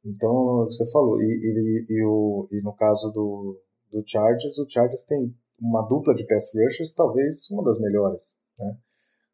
[0.06, 3.60] Então, você falou, e, e, e, o, e no caso do,
[3.92, 8.78] do Chargers, o Chargers tem uma dupla de pass rushers, talvez uma das melhores, né?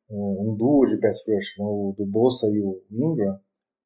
[0.09, 1.65] um duo de pass rush, né?
[1.65, 3.37] o do Bossa e o Ingram,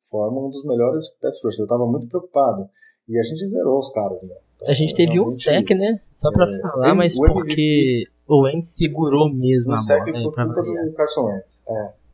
[0.10, 1.60] formam um dos melhores pass rush.
[1.60, 2.70] Eu estava muito preocupado.
[3.08, 4.36] E a gente zerou os caras, né?
[4.56, 6.02] Então, a gente teve um sec, né?
[6.16, 10.24] Só pra é, falar, mas porque MVP, o Wentz segurou mesmo um a bola.
[10.24, 11.62] Por culpa do Carson Wentz.
[11.68, 12.08] É.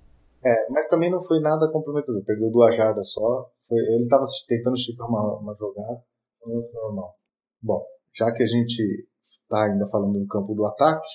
[0.45, 2.23] É, mas também não foi nada comprometedor.
[2.25, 3.49] Perdeu duas jardas só.
[3.67, 6.03] Foi, ele estava tentando esticar uma, uma jogada.
[6.45, 7.15] É normal.
[7.61, 7.81] Bom,
[8.13, 9.07] já que a gente
[9.43, 11.07] está ainda falando do campo do ataque,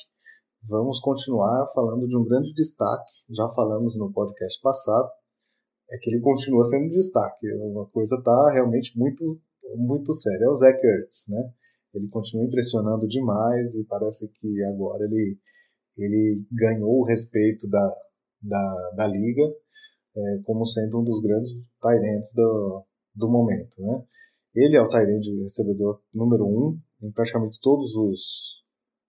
[0.67, 3.11] vamos continuar falando de um grande destaque.
[3.31, 5.11] Já falamos no podcast passado.
[5.91, 7.47] É que ele continua sendo destaque.
[7.55, 9.39] Uma coisa está realmente muito,
[9.77, 10.45] muito séria.
[10.45, 11.53] É o Zach Ertz, né?
[11.95, 15.39] Ele continua impressionando demais e parece que agora ele,
[15.97, 17.97] ele ganhou o respeito da,
[18.43, 19.43] da, da liga
[20.17, 24.05] é, como sendo um dos grandes tight do, do momento, né?
[24.55, 28.59] Ele é o tight recebedor número um em praticamente todos os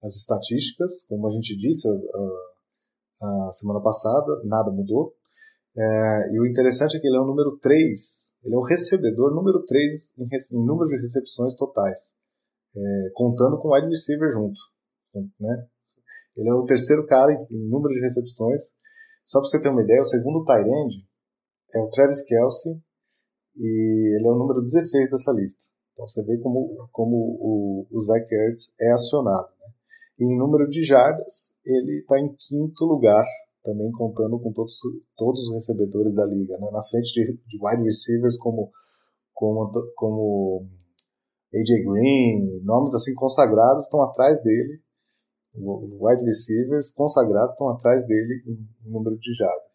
[0.02, 5.14] as estatísticas, como a gente disse a, a semana passada, nada mudou.
[5.78, 9.34] É, e o interessante é que ele é o número 3, ele é o recebedor
[9.36, 12.16] número 3 em, em número de recepções totais,
[12.80, 14.60] é, contando com o wide receiver junto.
[15.40, 15.68] Né?
[16.38, 18.62] Ele é o terceiro cara em, número de recepções.
[19.26, 21.06] Só para você ter uma ideia, o segundo tight
[21.74, 22.82] é o Travis Kelsey
[23.56, 25.62] e ele é o número 16 dessa lista.
[25.94, 29.50] Então você vê como, como o, o Zach Ertz é acionado.
[29.60, 29.68] Né?
[30.20, 33.26] E em número de jardas, ele está em quinto lugar,
[33.64, 34.80] também contando com todos,
[35.18, 36.58] todos os recebedores da liga.
[36.58, 36.70] Né?
[36.72, 38.72] Na frente de, de wide receivers como,
[39.34, 40.70] como, como
[41.54, 44.80] AJ Green, nomes assim consagrados estão atrás dele.
[45.56, 49.70] Wide receivers consagrados estão atrás dele em número de jardas.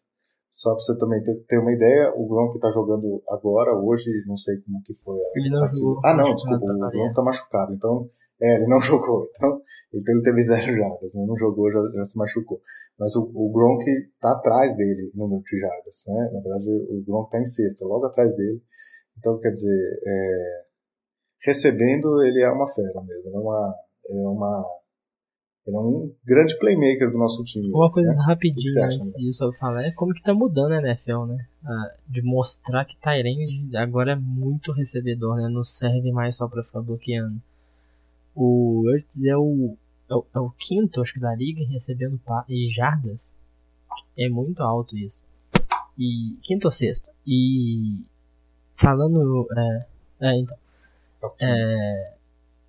[0.49, 4.55] Só pra você também ter, uma ideia, o Gronk tá jogando agora, hoje, não sei
[4.61, 5.79] como que foi a Ele não partida.
[5.81, 5.99] jogou.
[6.05, 7.73] Ah, não, desculpa, o Gronk tá machucado.
[7.73, 8.09] Então,
[8.41, 9.29] é, ele não jogou.
[9.35, 9.61] Então,
[9.93, 11.25] então ele teve zero jardas, né?
[11.27, 12.61] não jogou, já, já se machucou.
[12.97, 13.83] Mas o, o Gronk
[14.21, 16.29] tá atrás dele no número de jardas, né?
[16.31, 18.61] Na verdade, o Gronk tá em sexto, logo atrás dele.
[19.19, 20.64] Então, quer dizer, é,
[21.45, 23.27] recebendo, ele é uma fera mesmo.
[23.27, 23.75] Ele é uma,
[24.09, 24.65] ele é uma
[25.67, 27.71] ele é um grande playmaker do nosso time.
[27.71, 28.23] Uma coisa né?
[28.27, 31.47] acha, antes disso eu falar é como que tá mudando a NFL, né?
[31.63, 35.49] Ah, de mostrar que Tyrande agora é muito recebedor, né?
[35.49, 37.41] Não serve mais só pra ficar bloqueando.
[38.35, 39.75] O Ertz é o,
[40.07, 43.17] é o, é o quinto, acho que, da liga recebendo e jardas.
[44.15, 45.19] É muito alto isso.
[45.97, 47.09] E quinto ou sexto.
[47.25, 48.03] E
[48.75, 49.47] falando.
[49.57, 49.85] É,
[50.27, 50.55] é, então,
[51.39, 52.13] é,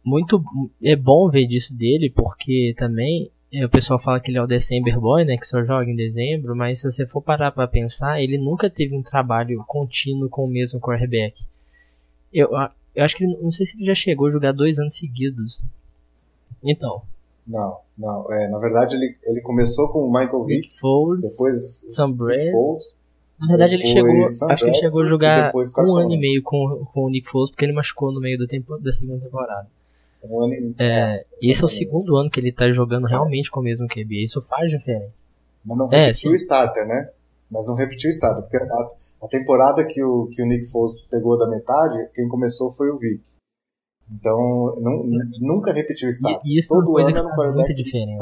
[0.05, 0.43] muito
[0.83, 4.47] é bom ver disso dele porque também é, o pessoal fala que ele é o
[4.47, 8.21] December Boy, né, que só joga em dezembro, mas se você for parar para pensar,
[8.21, 11.43] ele nunca teve um trabalho contínuo com o mesmo quarterback.
[12.33, 12.51] Eu,
[12.95, 15.63] eu acho que ele, não sei se ele já chegou a jogar dois anos seguidos.
[16.63, 17.03] Então,
[17.47, 18.33] Não, não.
[18.33, 22.51] É, na verdade, ele, ele começou com o Michael Vick, Foles, depois Sam Brady.
[22.51, 22.99] Foles.
[23.41, 26.87] Na verdade ele chegou, acho que ele chegou a jogar um ano e meio com,
[26.93, 29.67] com o Nick Foles porque ele machucou no meio do tempo da segunda temporada.
[30.25, 33.61] Um ano e- É, esse é o segundo ano que ele tá jogando realmente com
[33.61, 34.25] o mesmo QB.
[34.25, 35.13] Isso faz diferença.
[35.65, 36.29] Mas não É, repetiu sim.
[36.31, 37.11] o starter, né?
[37.51, 38.43] Mas não repetiu o starter.
[38.43, 38.89] Porque a,
[39.25, 42.97] a temporada que o, que o Nick Foles pegou da metade, quem começou foi o
[42.97, 43.21] Vic.
[44.11, 45.05] Então, não,
[45.41, 46.41] nunca repetiu o starter.
[46.45, 48.13] E- isso é uma Todo coisa ano que era um faz muita diferença.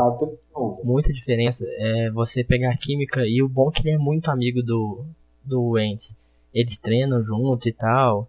[0.83, 4.31] Muita diferença é você pegar a química e o bom é que ele é muito
[4.31, 5.05] amigo do,
[5.44, 6.14] do Wentz.
[6.55, 8.29] Eles treinam junto e tal,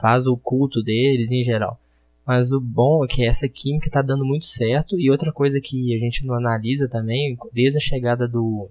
[0.00, 1.78] faz o culto deles em geral.
[2.26, 4.98] Mas o bom é que essa química tá dando muito certo.
[4.98, 8.68] E outra coisa que a gente não analisa também, desde a chegada do,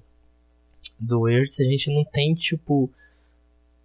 [1.00, 2.90] do Ertz, a gente não tem, tipo,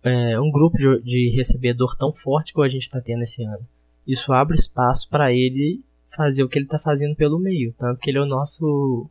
[0.05, 3.66] é, um grupo de, de recebedor tão forte como a gente tá tendo esse ano.
[4.06, 5.82] Isso abre espaço para ele
[6.16, 7.74] fazer o que ele tá fazendo pelo meio.
[7.78, 9.08] Tanto que ele é o nosso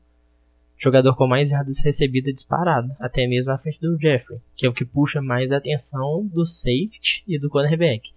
[0.78, 2.96] jogador com mais jardas recebidas disparado.
[3.00, 6.46] Até mesmo à frente do Jeffrey, que é o que puxa mais a atenção do
[6.46, 8.10] safety e do cornerback.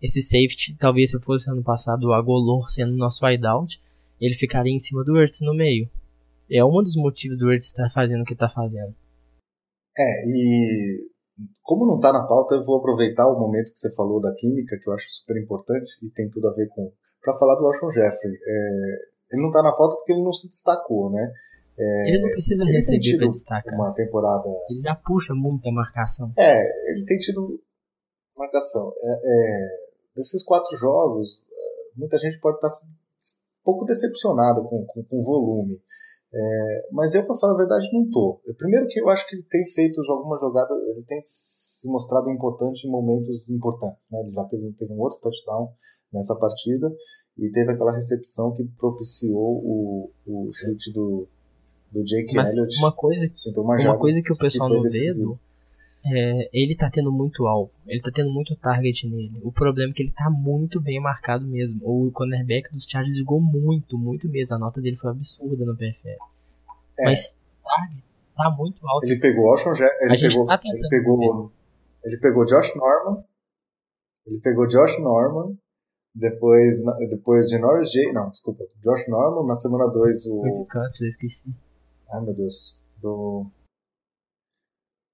[0.00, 3.80] Esse safety, talvez se fosse ano passado o Agolor sendo nosso wideout,
[4.20, 5.88] ele ficaria em cima do Ertz no meio.
[6.50, 8.94] É um dos motivos do Ertz estar fazendo o que está fazendo.
[9.96, 11.11] É, e
[11.62, 14.78] como não está na pauta, eu vou aproveitar o momento que você falou da química,
[14.78, 16.92] que eu acho super importante e tem tudo a ver com.
[17.22, 18.32] para falar do Alshon Jeffrey.
[18.34, 21.32] É, ele não está na pauta porque ele não se destacou, né?
[22.06, 23.74] ele não precisa ele receber para destacar.
[23.74, 24.48] Uma temporada.
[24.68, 26.32] Ele já puxa muita marcação.
[26.38, 27.60] É, ele tem tido
[28.36, 28.92] marcação.
[28.96, 29.66] É, é,
[30.14, 35.22] desses quatro jogos, é, muita gente pode estar um pouco decepcionada com, com, com o
[35.22, 35.80] volume.
[36.34, 38.40] É, mas eu, para falar a verdade, não tô.
[38.56, 42.86] Primeiro que eu acho que ele tem feito algumas jogadas, ele tem se mostrado importante
[42.86, 44.06] em momentos importantes.
[44.10, 44.20] Né?
[44.20, 45.72] Ele já teve, teve um outro touchdown
[46.12, 46.90] nessa partida
[47.38, 51.28] e teve aquela recepção que propiciou o, o chute do,
[51.90, 52.78] do Jake Mas Elliott.
[52.78, 55.32] uma coisa, Sentou uma uma coisa que o pessoal não vê, decisivo.
[55.32, 55.40] Edu,
[56.04, 59.40] é, ele tá tendo muito alvo, ele tá tendo muito target nele.
[59.42, 61.80] O problema é que ele tá muito bem marcado mesmo.
[61.82, 64.54] O cornerback dos Chargers jogou muito, muito mesmo.
[64.54, 66.08] A nota dele foi absurda no PFL.
[66.98, 67.04] É.
[67.04, 68.02] Mas target,
[68.36, 69.06] tá muito alto.
[69.06, 71.52] Ele pegou A ele pegou, tá ele pegou,
[72.04, 73.24] ele pegou Josh Norman,
[74.26, 75.56] ele pegou Josh Norman,
[76.14, 80.66] depois, depois de Norris J, não, desculpa, Josh Norman, na semana 2 Foi de o,
[80.74, 81.54] eu esqueci.
[82.12, 83.46] ai meu Deus, do,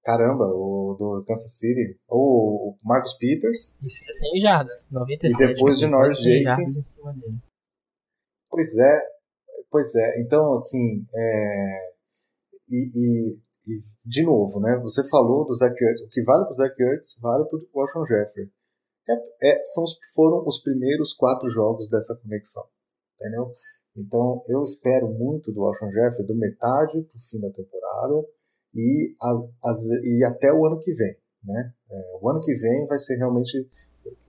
[0.09, 5.43] caramba, o do Kansas City, o, o Marcus Peters, E fez 100 jardas, 97.
[5.43, 6.95] E depois de Norris 100 jardas Jenkins.
[8.49, 9.01] Pois é,
[9.69, 10.21] pois é.
[10.21, 11.91] Então, assim, é,
[12.69, 14.77] e, e- e, de novo, né?
[14.81, 16.01] Você falou do Zach Ertz.
[16.01, 18.49] O que vale para o Zach Ertz vale para o Alshon Jeffrey.
[19.07, 22.63] É, é, são os, foram os primeiros quatro jogos dessa conexão,
[23.15, 23.53] entendeu?
[23.95, 28.25] Então, eu espero muito do Alshon Jeffrey do metade para o fim da temporada
[28.75, 31.71] e, a- as- e até o ano que vem, né?
[31.91, 33.67] É, o ano que vem vai ser realmente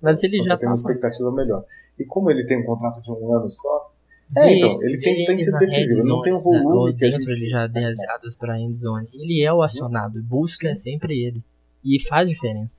[0.03, 1.65] Mas ele já tem tá uma expectativa melhor.
[1.99, 3.93] E como ele tem um contrato de um ano só,
[4.37, 7.31] É, então, ele tem- tem sido decisivo, ele não tem o volume que a gente-
[7.31, 9.09] ele já 10 jardas pra endzone.
[9.13, 11.43] Ele é o acionado, busca é sempre ele.
[11.85, 12.71] E faz diferença.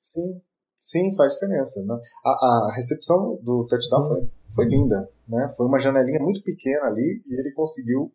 [0.00, 0.40] Sim,
[0.78, 1.82] sim, faz diferença.
[1.84, 1.94] Né?
[2.24, 5.08] A, a recepção do touchdown foi, foi linda.
[5.28, 5.52] Né?
[5.56, 8.12] Foi uma janelinha muito pequena ali e ele conseguiu.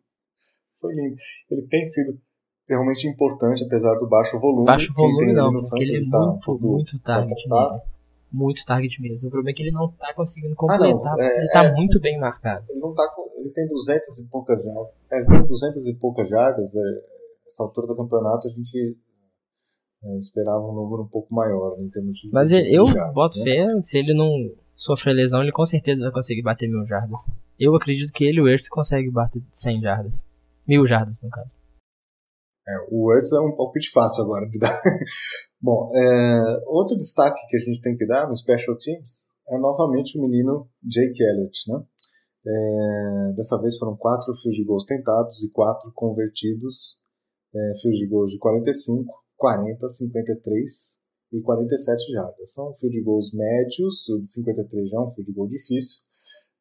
[0.80, 1.16] Foi lindo.
[1.50, 2.18] Ele tem sido
[2.68, 4.66] realmente importante, apesar do baixo volume.
[4.66, 7.82] Baixo volume não, ele no porque ele é tá muito, muito target tá nele.
[8.32, 9.28] Muito target mesmo.
[9.28, 11.72] O problema é que ele não tá conseguindo Ah, completar, é- porque ele tá é.
[11.74, 12.64] muito bem marcado.
[12.68, 13.02] Ele não tá
[13.38, 14.92] ele tem 200 e poucas jardas.
[15.12, 16.74] É, ele tem 200 e poucas jardas.
[16.74, 16.80] É,
[17.46, 18.96] essa altura do campeonato a gente
[20.04, 22.86] é, esperava um número um pouco maior né, em termos de Mas de ele- eu
[22.86, 23.44] jardas, boto né?
[23.44, 24.28] fé, se ele não
[24.74, 27.20] sofrer lesão, ele com certeza vai conseguir bater mil jardas.
[27.58, 30.24] Eu acredito que ele e o Ertz conseguem bater 100 jardas.
[30.66, 31.50] Mil jardas, no caso.
[32.68, 34.74] É, o Words é um palpite fácil agora de dar.
[35.62, 40.18] Bom, é, outro destaque que a gente tem que dar no Special Teams é novamente
[40.18, 41.84] o menino Jake Elliott, né?
[42.44, 47.00] É, dessa vez foram quatro field goals tentados e quatro convertidos.
[47.54, 50.70] É, field goals de 45, 40, 53
[51.32, 52.52] e 47 jardas.
[52.52, 56.05] São field goals médios, o de 53 já é um field goal difícil.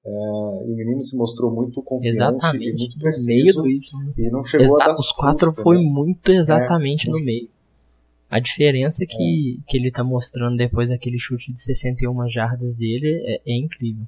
[0.07, 2.77] É, e o menino se mostrou muito confiante e Exatamente.
[2.77, 5.83] muito No meio preciso do e não chegou a dar os quatro susto, foi né?
[5.83, 7.11] muito exatamente É.
[7.11, 7.49] no meio.
[8.29, 13.41] A diferença que, que ele tá mostrando depois daquele chute de 61 jardas dele é,
[13.47, 14.03] é incrível.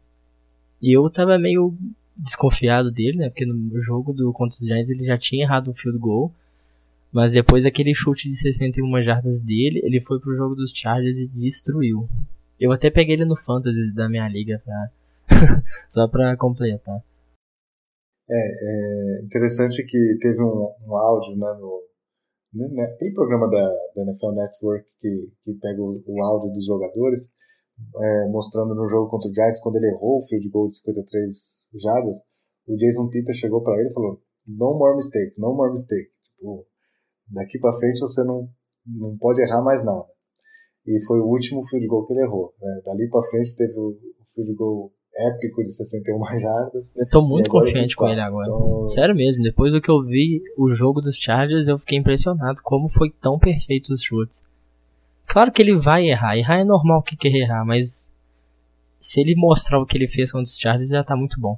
[0.82, 1.74] E eu tava meio
[2.16, 3.30] desconfiado dele, né?
[3.30, 6.32] Porque no jogo do contra os Giants ele já tinha errado um field goal.
[7.12, 11.28] Mas depois daquele chute de 61 jardas dele, ele foi pro jogo dos Chargers e
[11.28, 12.08] destruiu.
[12.60, 14.90] Eu até peguei ele no Fantasy da minha liga pra...
[15.90, 17.04] só pra completar.
[18.30, 21.82] É interessante que teve um, um áudio né, no,
[22.54, 27.32] né, naquele programa da, da NFL Network que, que pega o, o áudio dos jogadores,
[27.96, 31.36] é, mostrando no jogo contra o Giants, quando ele errou o field goal de 53
[31.82, 32.18] jardas,
[32.68, 36.12] o Jason Peters chegou para ele e falou: No more mistake, no more mistake.
[36.22, 36.68] Tipo,
[37.30, 38.50] daqui para frente você não,
[38.86, 40.06] não pode errar mais nada.
[40.86, 42.54] E foi o último field goal que ele errou.
[42.60, 42.82] Né?
[42.84, 43.98] Dali para frente teve o
[44.34, 46.96] field goal épico de 61 jardas.
[46.96, 48.48] Eu tô muito confiante com ele agora.
[48.48, 52.60] Então, Sério mesmo, depois do que eu vi o jogo dos Chargers, eu fiquei impressionado
[52.64, 54.36] como foi tão perfeito os chutes.
[55.28, 58.10] Claro que ele vai errar, errar é normal que quer errar, mas
[59.00, 61.58] se ele mostrar o que ele fez contra os Chargers já tá muito bom.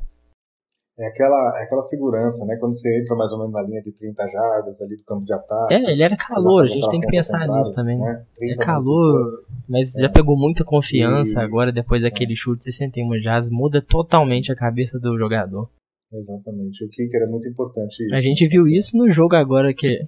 [1.00, 2.58] É aquela, é aquela segurança, né?
[2.60, 5.34] Quando você entra mais ou menos na linha de 30 jardas ali do campo de
[5.34, 5.74] ataque.
[5.74, 7.98] É, ele era calor, a gente tem que pensar nisso também.
[7.98, 8.26] Né?
[8.36, 10.02] 30 É calor, mas É.
[10.02, 14.56] já pegou muita confiança E- agora depois daquele chute de 61 jardas, muda totalmente a
[14.56, 15.70] cabeça do jogador.
[16.12, 16.84] Exatamente.
[16.84, 18.14] O kicker é muito importante isso.
[18.14, 20.00] A gente viu isso no jogo agora que,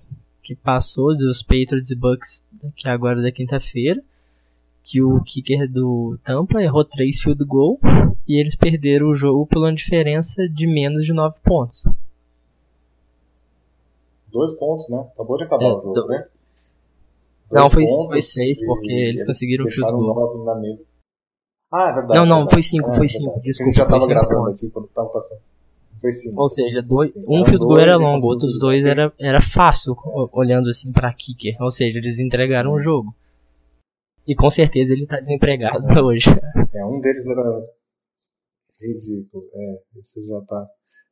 [0.43, 2.43] que passou dos Patriots e Bucks,
[2.75, 4.01] que é agora da quinta-feira,
[4.83, 7.79] que o kicker do Tampa errou três field goal
[8.27, 11.85] e eles perderam o jogo uma diferença de menos de 9 pontos.
[14.31, 15.05] Dois pontos, né?
[15.13, 16.25] Acabou de acabar É, o jogo, do- né?
[17.51, 20.45] Não, Dois foi- pontos foi seis, porque eles conseguiram o field goal.
[21.73, 22.19] Ah, é verdade.
[22.19, 24.63] Não, não, foi cinco, É, foi cinco, gente desculpa, já foi tava gravando pontos.
[24.63, 25.39] aqui quando tava passando.
[25.99, 26.41] Foi cinco.
[26.41, 29.95] Ou seja, dois, um field goal era longo, outros dois era, era fácil,
[30.33, 31.55] olhando assim pra kicker.
[31.61, 33.13] Ou seja, eles entregaram o jogo.
[34.28, 36.30] E com certeza ele tá desempregado hoje.
[36.74, 37.65] É, um deles era
[38.80, 39.43] ridículo.
[39.53, 40.67] É, esse já tá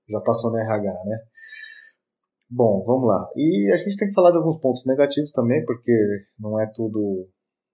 [0.10, 1.20] já passou na RH, né?
[2.49, 3.30] Bom, vamos lá.
[3.36, 5.91] E a gente tem que falar de alguns pontos negativos também, porque
[6.39, 7.28] não é tudo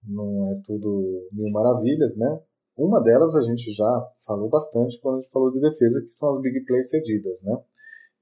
[0.06, 2.40] não é tudo mil maravilhas, né?
[2.76, 6.34] Uma delas a gente já falou bastante quando a gente falou de defesa, que são
[6.34, 7.56] as big plays cedidas, né?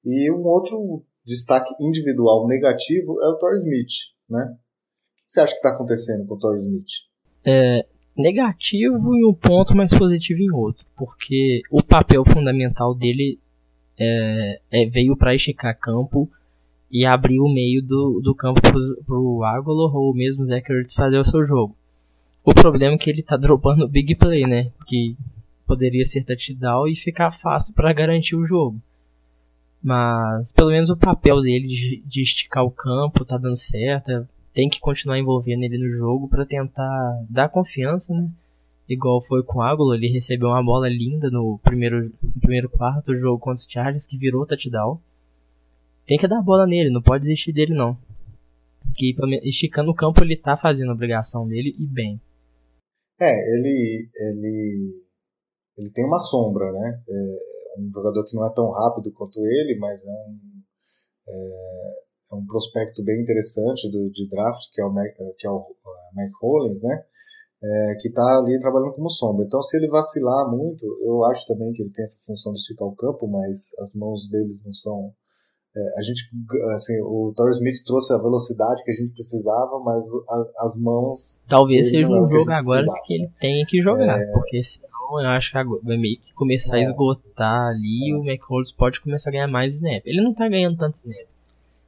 [0.05, 4.57] E um outro destaque individual negativo é o Torrey Smith, né?
[5.27, 6.87] O você acha que está acontecendo com o Torrey Smith?
[8.17, 13.39] negativo em um ponto, mas positivo em outro, porque o papel fundamental dele
[13.99, 16.31] é, é- veio para esticar campo
[16.91, 21.19] e abrir o meio do, do campo pro, pro Agolor ou mesmo Zach Ertz fazer
[21.19, 21.77] o seu jogo.
[22.45, 24.71] O problema é que ele tá dropando o big play, né?
[24.87, 25.17] Que
[25.67, 28.79] poderia ser touchdown e ficar fácil para garantir o jogo.
[29.83, 34.29] Mas pelo menos o papel dele de, de, esticar o campo tá dando certo.
[34.55, 38.31] Tem que continuar envolvendo ele no jogo para tentar dar confiança, né?
[38.89, 43.07] Igual foi com o Águlo, ele recebeu uma bola linda no primeiro, no primeiro quarto
[43.07, 45.01] do jogo contra os Chargers que virou touchdown.
[46.07, 47.97] Tem que dar bola nele, não pode desistir dele não.
[48.95, 52.21] Que esticando o campo ele tá fazendo a obrigação dele e bem.
[53.21, 55.05] É, ele ele
[55.79, 57.03] ele tem uma sombra, né?
[57.09, 60.39] É um jogador que não é tão rápido quanto ele, mas é um,
[61.29, 62.04] é
[62.35, 66.17] um prospecto bem interessante do, de draft, que é o, Mac, que é o uh,
[66.17, 67.03] Mike Hollins, né?
[67.63, 69.47] É, que está ali trabalhando como sombra.
[69.47, 72.87] Então, se ele vacilar muito, eu acho também que ele tem essa função de esticar
[72.87, 75.13] o campo, mas as mãos deles não são.
[75.75, 76.29] É, a gente,
[76.75, 81.43] assim, o Torres Smith trouxe a velocidade que a gente precisava, mas a, as mãos.
[81.49, 85.51] Talvez seja um jogo agora que ele tem que jogar, é, porque senão eu acho
[85.51, 86.85] que vai meio que começar é.
[86.85, 90.03] a esgotar ali e o McCollum pode começar a ganhar mais snap.
[90.05, 91.34] Ele não tá ganhando tanto snap.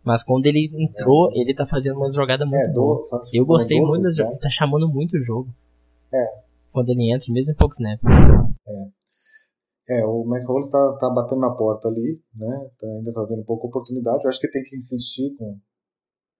[0.07, 1.41] Mas quando ele entrou, é.
[1.41, 3.09] ele tá fazendo uma jogada muito é, boa.
[3.09, 5.49] Do, eu gostei muito das jogadas, tá chamando muito o jogo.
[6.15, 6.27] É.
[6.71, 7.99] Quando ele entra, mesmo em pouco snap.
[8.69, 8.97] É.
[9.89, 12.71] É, o McCollum tá, tá batendo na porta ali, né?
[12.81, 14.25] Tá, ainda tá dando pouca oportunidade.
[14.25, 15.59] Eu acho que tem que insistir com,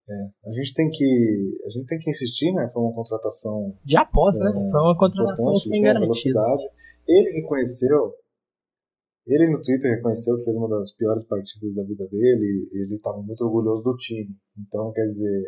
[0.09, 2.71] é, a gente tem que a gente tem que insistir, né?
[2.73, 4.51] Foi uma contratação de aposta, né?
[4.51, 4.71] é, né?
[4.71, 6.33] Foi uma contratação sem garantia.
[7.09, 8.15] Ele reconheceu,
[9.27, 12.69] ele no Twitter reconheceu que fez uma das piores partidas da vida dele.
[12.73, 14.31] Ele estava muito orgulhoso do time.
[14.59, 15.43] Então, quer dizer,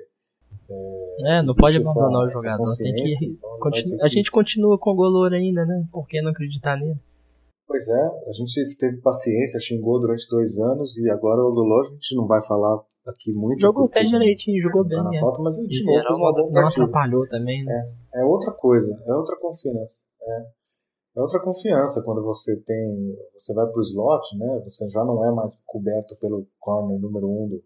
[0.70, 2.64] é, é não pode abandonar o jogador.
[2.76, 3.96] Tem que, então continu...
[3.96, 4.02] que...
[4.02, 5.86] A gente continua com o Golor ainda, né?
[5.92, 6.98] Por que não acreditar nele?
[7.66, 11.90] Pois é, a gente teve paciência, xingou durante dois anos e agora o Golor a
[11.90, 13.60] gente não vai falar aqui muito.
[13.60, 15.04] Jogou até direitinho, jogou tá bem.
[15.04, 17.92] na pauta, mas ele de novo fez uma boa Não atrapalhou também, né?
[18.14, 19.98] É, é outra coisa, é outra confiança.
[20.20, 20.46] É,
[21.18, 23.16] é outra confiança quando você tem.
[23.36, 24.60] Você vai pro slot, né?
[24.62, 27.64] Você já não é mais coberto pelo corner número um do,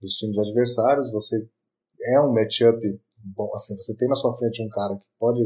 [0.00, 1.46] dos times adversários, você
[2.02, 2.80] é um matchup
[3.24, 5.40] bom, assim, você tem na sua frente um cara que pode.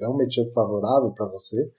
[0.00, 1.72] É um matchup favorável para você,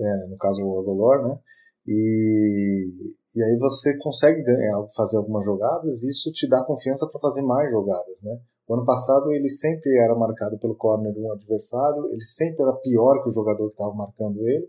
[0.00, 1.38] é, no caso o Agolor, né?
[1.86, 7.20] E, e aí você consegue ganhar, fazer algumas jogadas e isso te dá confiança para
[7.20, 8.40] fazer mais jogadas, né?
[8.68, 12.74] O ano passado ele sempre era marcado pelo corner de um adversário, ele sempre era
[12.74, 14.68] pior que o jogador que estava marcando ele.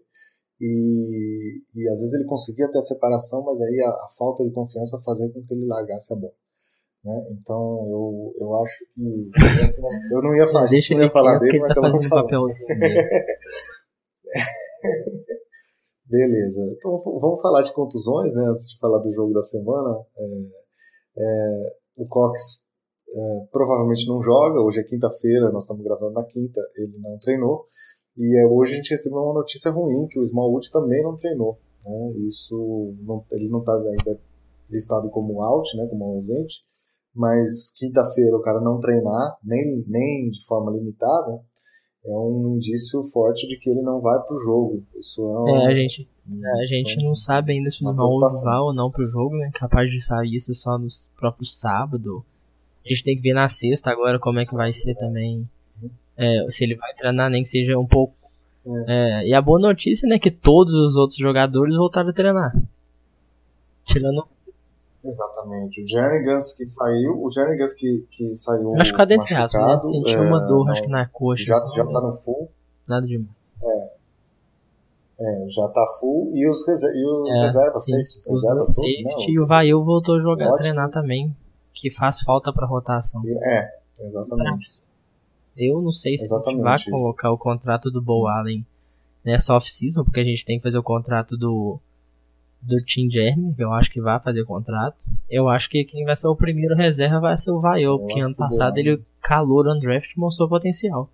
[0.62, 4.52] E, e às vezes ele conseguia ter a separação, mas aí a, a falta de
[4.52, 6.34] confiança fazia com que ele largasse a bola.
[7.04, 7.28] Né?
[7.32, 9.30] Então eu, eu acho que.
[10.14, 12.24] Eu não ia falar, a gente não ia falar dele, mas tá eu vou falar.
[16.06, 16.62] Beleza.
[16.76, 18.46] Então vamos falar de contusões, né?
[18.50, 20.00] Antes de falar do jogo da semana.
[20.18, 20.24] É,
[21.18, 22.64] é, o Cox
[23.16, 24.62] é, provavelmente não joga.
[24.62, 26.62] Hoje é quinta-feira, nós estamos gravando na quinta.
[26.78, 27.66] Ele não treinou.
[28.18, 31.58] E é, hoje a gente recebeu uma notícia ruim que o Smallwood também não treinou.
[31.86, 32.14] Né?
[32.28, 34.20] Isso não, ele não está ainda
[34.70, 35.88] listado como out, né?
[35.90, 36.64] Como ausente.
[37.16, 41.42] Mas quinta-feira o cara não treinar, nem, nem de forma limitada,
[42.06, 44.84] é um indício forte de que ele não vai pro jogo.
[44.96, 48.60] Isso é, um, é a gente, a gente não sabe ainda se o Mahomes vai
[48.60, 49.50] ou não pro jogo, né?
[49.56, 50.88] Capaz de sair isso só no
[51.18, 52.24] próprio sábado.
[52.90, 55.48] A gente tem que ver na sexta agora como é que vai ser também.
[56.18, 58.16] É, se ele vai treinar, nem que seja um pouco.
[58.66, 59.22] É.
[59.22, 62.52] É, e a boa notícia, né, que todos os outros jogadores voltaram a treinar.
[63.86, 64.28] Tirando
[65.04, 65.84] Exatamente.
[65.84, 69.80] O Jernigan que saiu, o Jernigan que, que saiu machucado entre aspas, né?
[69.82, 71.44] Sentiu uma dor, não, acho que na coxa.
[71.44, 72.52] Já, assim, já tá no full.
[72.88, 73.26] Nada de
[73.64, 73.90] É.
[75.22, 76.32] É, já tá full.
[76.34, 80.16] E os, reser e os é, reservas, safety, reservas safety, todos, E o Vail voltou
[80.16, 80.62] a jogar, Ótimos.
[80.62, 81.34] treinar também,
[81.80, 83.22] que faz falta pra rotação.
[83.26, 84.80] É, exatamente.
[85.56, 88.66] Eu não sei se exatamente a gente vai colocar o contrato do Bo Allen
[89.24, 91.80] nessa off-season, porque a gente tem que fazer o contrato do
[92.62, 94.98] do Tim Jeremy, que eu acho que vai fazer contrato.
[95.30, 98.36] Eu acho que quem vai ser o primeiro reserva vai ser o Vaio, porque ano
[98.36, 98.80] passado bom.
[98.80, 101.10] ele calor undraft mostrou potencial.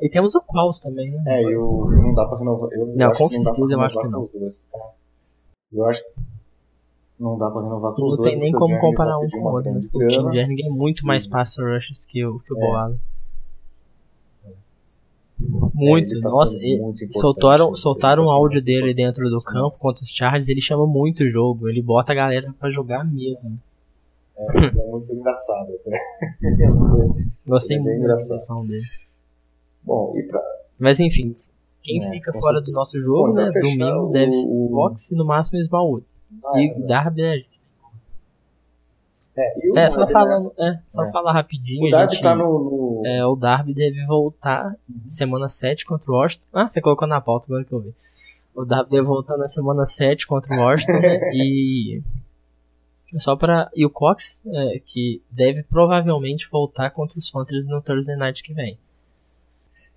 [0.00, 1.22] E temos o Quals também, né?
[1.26, 2.70] É, eu não dá pra renovar.
[2.70, 4.26] Eu não, com certeza eu acho que não.
[4.26, 4.90] Tá?
[5.72, 6.37] Eu acho que não
[7.36, 8.34] dá pra renovar com os dois.
[8.34, 9.72] Não tem nem como comparar um com o outro.
[9.72, 9.88] Né?
[9.92, 12.60] O Tim Jeremy é muito mais pass rushes que o, que o é.
[12.60, 12.98] Boalen.
[15.72, 20.10] Muito, é, tá nossa, muito soltaram, soltaram um áudio dele dentro do campo contra os
[20.10, 23.56] Chargers, ele chama muito o jogo, ele bota a galera para jogar mesmo.
[24.36, 25.90] É, é muito engraçado até.
[27.46, 28.82] Gostei é muito da ação dele.
[29.84, 30.40] Bom, e pra...
[30.78, 31.36] Mas enfim,
[31.82, 35.16] quem é, fica fora do nosso jogo, né, domingo, o, deve ser o Box e
[35.16, 36.04] no máximo o Smallwood.
[36.44, 37.46] Ah, e é, Darby,
[39.36, 40.20] É, e o É, só Darby, né?
[40.20, 41.12] falando, é, só É.
[41.12, 41.86] falar rapidinho.
[41.86, 42.44] O Darby gente- tá no.
[43.00, 44.74] no- É, o Darby deve voltar
[45.06, 46.44] semana 7 contra o Washington.
[46.52, 47.94] Ah, você colocou na pauta agora que eu vi.
[48.54, 50.90] O Darby deve voltar na semana 7 contra o Washington
[51.34, 52.02] e.
[53.16, 53.70] Só pra.
[53.74, 58.52] E o Cox, é, que deve provavelmente voltar contra os Panthers no Thursday Night que
[58.52, 58.76] vem.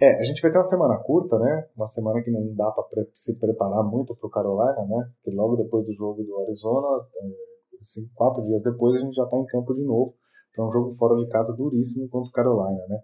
[0.02, 1.68] É, a gente vai ter uma semana curta, né?
[1.76, 5.12] Uma semana que não dá pra pre- se preparar muito pro Carolina, né?
[5.16, 9.26] Porque logo depois do jogo do Arizona, é, assim, quatro dias depois, a gente já
[9.28, 10.16] tá em campo de novo
[10.56, 13.00] para um jogo fora de casa duríssimo contra o Carolina, né?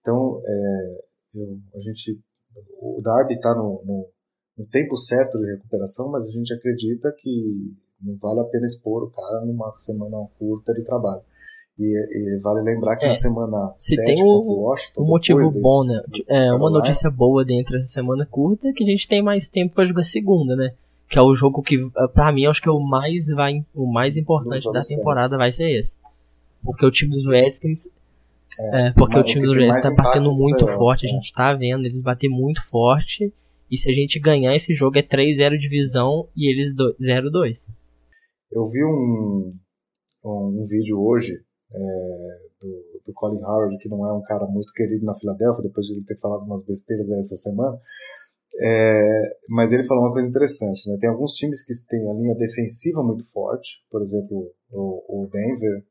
[0.00, 2.20] Então, é, eu- a gente,
[2.80, 4.08] o Darby está no, no-
[4.56, 9.02] no tempo certo de recuperação, mas a gente acredita que não vale a pena expor
[9.02, 11.24] o cara numa semana curta de trabalho.
[11.78, 11.84] E,
[12.36, 15.06] e vale lembrar que É, na semana se 7 tem um- contra o Washington, Um
[15.06, 16.00] motivo bom, né?
[16.28, 19.74] É, uma notícia boa dentro dessa semana curta é que a gente tem mais tempo
[19.74, 20.72] pra jogar segunda, né?
[21.08, 21.78] Que é o jogo que,
[22.14, 24.98] pra mim, acho que é o mais, vai, o mais importante da certo.
[24.98, 25.96] temporada vai ser esse.
[26.64, 27.86] Porque o time dos Redskins.
[28.58, 31.12] É, É, porque o time dos Redskins tá batendo muito playoff, forte, a é.
[31.12, 33.30] gente tá vendo eles bater muito forte.
[33.70, 37.66] E se a gente ganhar esse jogo é 3-0 divisão e eles do- 0-2.
[38.50, 39.48] Eu vi um,
[40.24, 41.34] um, um vídeo hoje
[41.72, 45.86] é, do, do Colin Howard, que não é um cara muito querido na Filadélfia, depois
[45.86, 47.78] de ele ter falado umas besteiras essa semana.
[48.58, 50.96] É, mas ele falou uma coisa interessante, né?
[50.98, 55.84] Tem alguns times que têm a linha defensiva muito forte, por exemplo, o, o Denver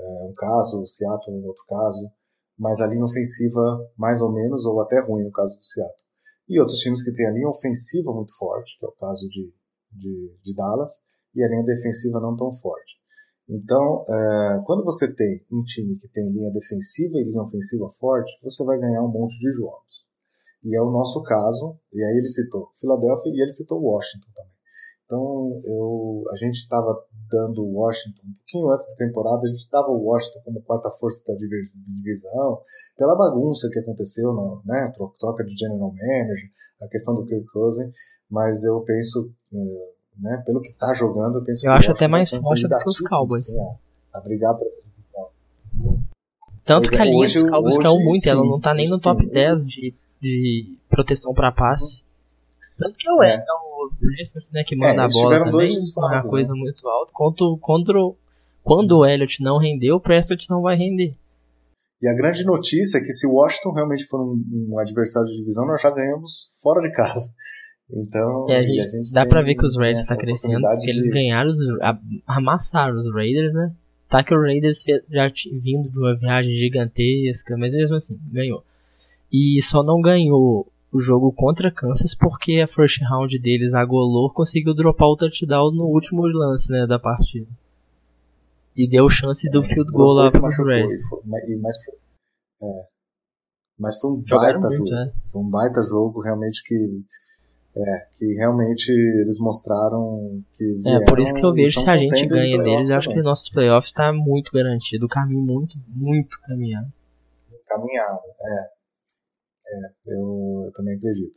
[0.00, 2.10] é um caso, o Seattle um outro caso,
[2.58, 3.60] mas a linha ofensiva
[3.96, 6.08] mais ou menos, ou até ruim no caso do Seattle.
[6.48, 9.52] E outros times que têm a linha ofensiva muito forte, que é o caso de,
[9.92, 10.90] de, de Dallas,
[11.34, 12.96] e a linha defensiva não tão forte.
[13.48, 18.38] Então, é, quando você tem um time que tem linha defensiva e linha ofensiva forte,
[18.42, 20.04] você vai ganhar um monte de jogos.
[20.64, 24.58] E é o nosso caso, e aí ele citou Filadélfia e ele citou Washington também.
[25.06, 29.88] Então, eu, a gente estava dando Washington, um pouquinho antes da temporada, a gente dava
[29.88, 32.60] o Washington como quarta força da divis- divisão,
[32.96, 36.50] pela bagunça que aconteceu, na, né, tro- troca de general manager,
[36.82, 37.90] a questão do Kirk Cousins,
[38.30, 42.06] mas eu penso, eh, né, pelo que está jogando, eu penso Eu que acho até
[42.06, 43.44] Washington mais forte do que os Cowboys.
[43.44, 44.66] sim, a, a brigar para
[46.64, 48.60] Tanto Pois que é, a linha hoje- dos Cowboys hoje caiu muito, ela sim, não
[48.60, 49.30] tá nem no top sim.
[49.32, 52.02] 10 de, de proteção pra passe.
[52.78, 53.34] Tanto que é o, É.
[53.36, 53.38] é.
[53.42, 56.28] o Prescott, né, que manda É, a bola também, é uma né?
[56.28, 57.10] coisa muito alta.
[57.12, 58.16] Contra, contra, o-
[58.62, 61.16] quando o Elliott não rendeu, o Prescott não vai render.
[62.02, 65.36] E a grande notícia é que se o Washington realmente for um, um adversário de
[65.38, 67.32] divisão, nós já ganhamos fora de casa.
[67.90, 70.90] Então, É, a gente- a gente Dá pra ver que os né, tá crescendo, porque
[70.90, 73.72] eles de- ganharam, os, a- amassaram os Raiders, né?
[74.08, 75.30] Tá que o Raiders já
[75.62, 78.62] vindo de uma viagem gigantesca, mas mesmo assim, ganhou.
[79.32, 84.32] E só não ganhou o jogo contra Kansas porque a first round deles, a Golor,
[84.32, 87.46] conseguiu dropar o touchdown no último lance, né, da partida.
[88.76, 90.22] E deu chance do field goal lá
[91.26, 91.94] mas- e- mas, foi,
[92.68, 92.84] é,
[93.78, 94.90] mas foi um Jogaram baita muito, jogo.
[94.90, 95.12] né?
[95.32, 96.74] Foi um baita jogo, realmente, que,
[97.78, 101.96] é, que realmente eles mostraram que É, por isso que eu vieram vejo se a
[101.96, 105.06] gente ganha deles, eu acho que nossos playoffs tá muito garantido.
[105.06, 106.88] O caminho muito, muito caminhado.
[107.66, 108.22] caminhada.
[108.42, 108.78] É.
[109.70, 111.36] É, eu, eu também acredito.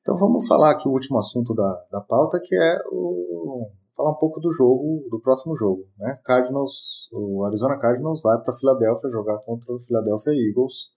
[0.00, 4.18] Então vamos falar aqui o último assunto da, da pauta, que é o falar um
[4.18, 6.18] pouco do jogo, do próximo jogo, né?
[6.24, 10.90] Cardinals, o Arizona Cardinals vai para Filadélfia jogar contra o Philadelphia Eagles.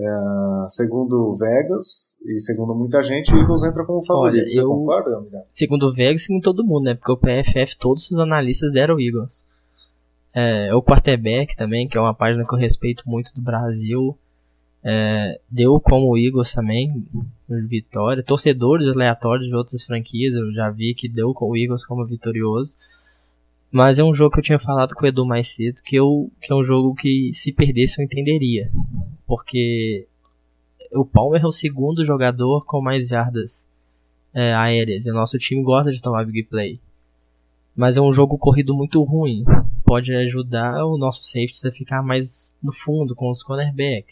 [0.00, 4.36] É, segundo Vegas e segundo muita gente, o Eagles entra como favorito.
[4.36, 5.10] Olha, Você eu- concorda?
[5.50, 6.94] Segundo o Vegas, segundo todo mundo, né?
[6.94, 9.42] Porque o PFF, todos os analistas deram Eagles.
[10.32, 14.16] É, o Quarterback também, que é uma página que eu respeito muito do Brasil,
[14.84, 17.04] é, deu como Eagles também,
[17.48, 18.22] vitória.
[18.22, 22.76] Torcedores aleatórios de outras franquias, eu já vi que deu com o Eagles como vitorioso.
[23.70, 26.30] Mas é um jogo que eu tinha falado com o Edu mais cedo, que, eu,
[26.40, 28.70] que é um jogo que se perdesse eu entenderia.
[29.28, 30.06] Porque
[30.90, 33.64] o Palmer é o segundo jogador com mais jardas
[34.34, 35.04] é, aéreas.
[35.06, 36.80] E o nosso time gosta de tomar big play.
[37.76, 39.44] Mas é um jogo corrido muito ruim.
[39.84, 44.06] Pode ajudar o nosso safety a ficar mais no fundo com os cornerback.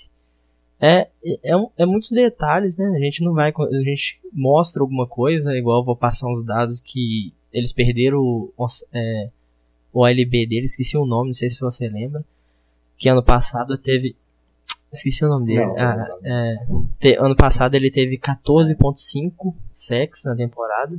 [0.78, 1.08] É,
[1.42, 2.86] é, um- é muitos detalhes, né?
[2.94, 3.50] A gente não vai.
[3.50, 8.52] A gente mostra alguma coisa, igual vou passar uns dados que eles perderam o,
[8.92, 9.30] é,
[9.92, 12.22] o ALB deles, esqueci o nome, não sei se você lembra.
[12.98, 14.14] Que ano passado teve.
[14.96, 15.66] Esqueci o nome dele.
[15.66, 16.66] Não, Ah, não, é,
[17.00, 20.98] te- ano passado ele teve 14.5 sacks na temporada.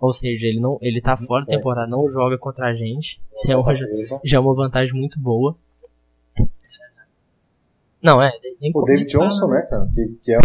[0.00, 3.20] Ou seja, ele não ele tá fora da temporada, não joga contra a gente.
[3.32, 5.56] Isso é uma, já, Ele- já é uma vantagem muito boa.
[8.02, 8.30] Não, é.
[8.74, 10.38] O David comentar, Johnson, né, cara, que, que, é,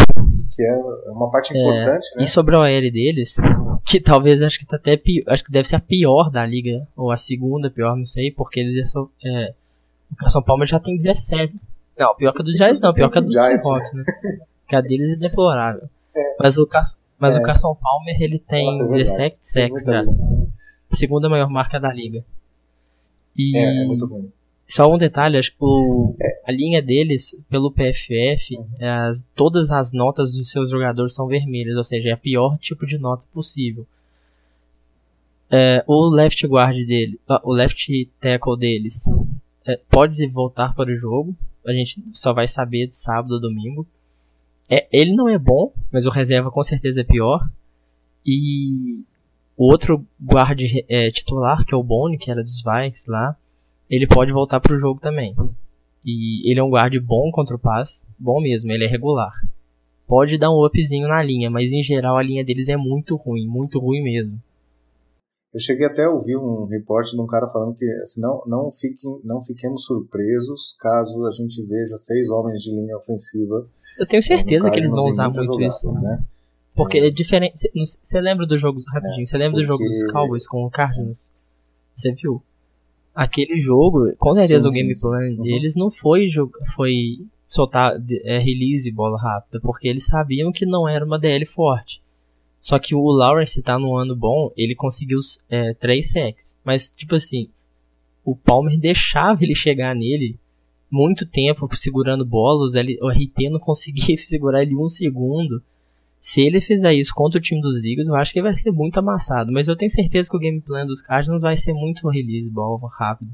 [0.55, 0.75] que é
[1.11, 2.21] uma parte É, importante, né?
[2.23, 3.35] E sobre a OL deles,
[3.83, 6.87] que talvez acho que tá até pior, acho que deve ser a pior da liga,
[6.95, 9.53] ou a segunda pior, não sei, porque eles são, é,
[10.23, 11.53] o São Paulo já tem 17.
[11.97, 14.03] Não, pior que a do Giants não, pior que a do Seahawks, né?
[14.67, 15.89] Que a deles é deplorável.
[16.15, 16.35] É.
[16.39, 16.67] Mas o
[17.19, 17.39] mas é.
[17.39, 20.05] o Carson Palmer ele tem Nossa, é 17 sacks, né?
[20.91, 22.23] Segunda maior marca da liga.
[23.35, 24.25] E é, é muito bom.
[24.67, 26.41] Só um detalhe, acho que o, é.
[26.45, 28.67] a linha deles, pelo PFF, uhum.
[28.81, 32.85] as, todas as notas dos seus jogadores são vermelhas, ou seja, é a pior tipo
[32.85, 33.87] de nota possível.
[35.49, 39.05] É, o left guard dele, o left tackle deles,
[39.65, 41.33] é, pode voltar para o jogo.
[41.67, 43.85] A gente só vai saber de sábado ou domingo.
[44.69, 47.49] É, ele não é bom, mas o reserva com certeza é pior.
[48.25, 49.03] E
[49.55, 53.35] o outro guarda é, titular, que é o Bone, que era dos Vikes lá,
[53.89, 55.35] ele pode voltar pro jogo também.
[56.05, 59.33] E ele é um guarda bom contra o pass, bom mesmo, ele é regular.
[60.07, 63.45] Pode dar um upzinho na linha, mas em geral a linha deles é muito ruim,
[63.45, 64.41] muito ruim mesmo.
[65.57, 68.71] Eu cheguei até a ouvir um reporte de um cara falando que assim, não, não,
[68.71, 73.67] fiquem, não fiquemos surpresos caso a gente veja seis homens de linha ofensiva.
[73.99, 75.91] Eu tenho certeza que eles vão usar muito jogadas, isso.
[75.99, 76.23] Né?
[76.75, 77.57] Porque é, é diferente.
[77.73, 79.65] Você lembra do jogo, rapidinho, você é, lembra porque...
[79.65, 81.31] do jogo dos Cowboys com o Cardinals?
[81.95, 82.39] Você viu?
[83.15, 85.41] Aquele jogo, com certeza o game sim, plan sim.
[85.41, 85.85] deles uhum.
[85.85, 86.29] não foi,
[86.75, 86.93] foi
[87.47, 91.99] soltar é, release bola rápida, porque eles sabiam que não era uma DL forte.
[92.67, 96.57] Só que o Lawrence tá no ano bom, ele conseguiu é, 3 sacks.
[96.65, 97.47] Mas, tipo assim,
[98.25, 100.37] o Palmer deixava ele chegar nele
[100.91, 105.63] muito tempo segurando bolas, o RT não conseguia segurar ele um segundo.
[106.19, 108.99] Se ele fizer isso contra o time dos Eagles, eu acho que vai ser muito
[108.99, 109.49] amassado.
[109.49, 112.77] Mas eu tenho certeza que o game plan dos Cardinals vai ser muito release ball
[112.99, 113.31] rápido.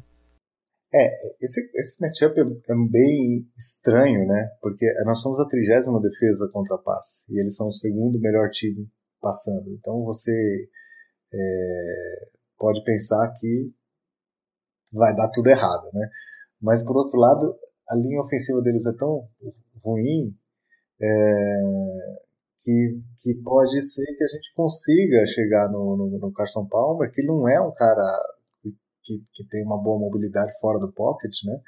[0.94, 1.12] É,
[1.42, 2.44] esse, esse matchup é,
[2.88, 4.52] bem estranho, né?
[4.62, 7.26] Porque nós somos a trigésima defesa contra passe.
[7.34, 8.88] E eles são o segundo melhor time
[9.24, 9.72] passando.
[9.72, 10.70] Então você
[11.34, 13.72] é, pode pensar que
[14.92, 16.10] vai dar tudo errado, né?
[16.62, 17.58] Mas por outro lado,
[17.90, 19.28] a linha ofensiva deles é tão
[19.84, 20.36] ruim
[21.02, 22.18] é,
[22.62, 27.26] que, que pode ser que a gente consiga chegar no, no, no Carson Palmer, que
[27.26, 28.06] não é um cara
[29.02, 31.60] que, que tem uma boa mobilidade fora do pocket, né?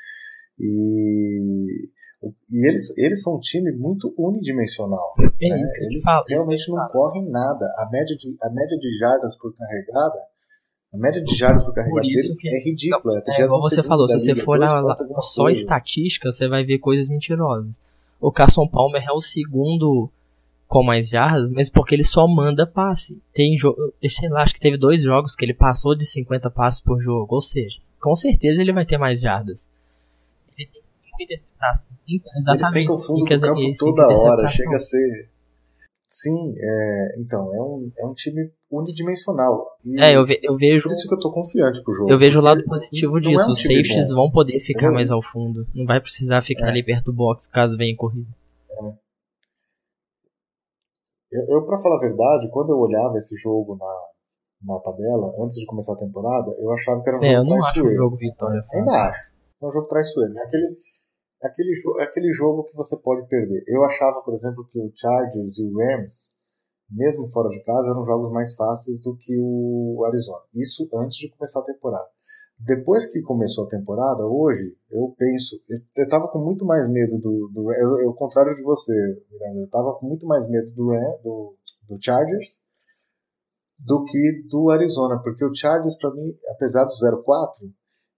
[0.60, 1.90] E,
[2.24, 5.14] e eles, eles são um time muito unidimensional.
[5.20, 5.64] É, né?
[5.82, 7.66] Eles fala, realmente não correm nada.
[7.78, 10.18] A média, de, a média de jardas por carregada
[10.96, 12.48] a média de jardas por carregada deles que...
[12.48, 13.22] é ridícula.
[13.28, 14.58] É, como você falou, se você for
[15.22, 17.70] só estatística, você vai ver coisas mentirosas.
[18.20, 20.10] O Carson Palmer é o segundo
[20.68, 23.22] com mais jardas, mas porque ele só manda passe.
[23.34, 26.80] Tem jogo, sei lá, acho que teve dois jogos que ele passou de 50 passes
[26.80, 29.68] por jogo, ou seja, com certeza ele vai ter mais jardas.
[31.18, 31.92] Tem que interceptação.
[32.08, 35.30] Eles tentam o fundo do campo toda hora, chega a ser
[36.16, 39.68] Sim, é, então, é um, é um time unidimensional.
[40.00, 40.84] É, eu, ve, eu vejo.
[40.84, 42.10] Por isso que eu tô confiante pro jogo.
[42.10, 43.44] Eu vejo o lado positivo disso.
[43.44, 44.16] É um Os safeties bom.
[44.16, 44.92] vão poder ficar é.
[44.92, 45.68] mais ao fundo.
[45.76, 46.70] Não vai precisar ficar é.
[46.70, 48.30] ali perto do box caso venha corrida.
[48.70, 48.94] É.
[51.34, 55.58] Eu, eu, pra falar a verdade, quando eu olhava esse jogo na, na tabela, antes
[55.58, 57.50] de começar a temporada, eu achava que era um é, jogo traiçoeiro.
[57.50, 58.66] Eu não acho um jogo vitória.
[58.74, 59.32] Ainda acho.
[59.62, 60.34] É um jogo traiçoeiro.
[60.34, 60.95] É aquele, é
[61.46, 63.64] aquele, aquele jogo que você pode perder.
[63.68, 66.36] Eu achava, por exemplo, que o Chargers e o Rams,
[66.90, 70.42] mesmo fora de casa, eram jogos mais fáceis do que o Arizona.
[70.54, 72.08] Isso antes de começar a temporada.
[72.58, 75.60] Depois que começou a temporada, hoje, eu penso.
[75.70, 77.50] Eu, eu tava com muito mais medo do.
[77.54, 78.94] do eu, eu, ao contrário de você,
[79.30, 80.86] Miranda, eu tava com muito mais medo do,
[81.22, 81.56] do,
[81.90, 82.64] do Chargers
[83.78, 87.72] do que do Arizona, porque o Chargers, para mim, apesar do 0-4,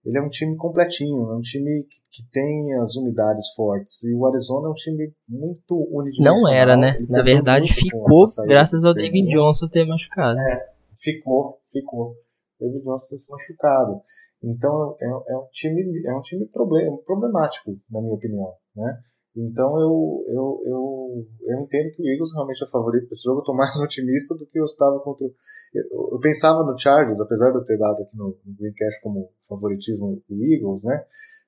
[0.08, 4.02] ele é um time completinho, é um time que, que, tem as unidades fortes.
[4.04, 6.42] E o Arizona é um time muito unidimensional.
[6.42, 6.98] Não era, né?
[7.06, 10.40] Na verdade, ficou graças ao David Johnson ter machucado.
[10.40, 12.16] É, ficou, ficou.
[12.58, 14.00] David Johnson ter se machucado.
[14.42, 18.98] Então é, é, um time é um time problem, problemático na minha opinião, né?
[19.38, 23.38] Então eu, eu, eu, eu entendo que o Eagles realmente é favorito para esse jogo.
[23.38, 25.24] Eu estou mais otimista do que eu estava contra.
[25.72, 30.20] Eu, eu, pensava no Chargers, apesar de eu ter dado aqui no, Greencast como favoritismo
[30.28, 31.04] o Eagles, né?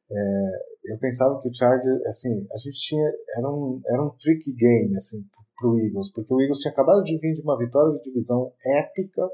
[0.08, 3.12] É, eu pensava que o Chargers, assim, a gente tinha.
[3.36, 5.24] Era um, era um tricky game, assim,
[5.58, 8.52] para o Eagles, porque o Eagles tinha acabado de vir de uma vitória de divisão
[8.64, 9.28] épica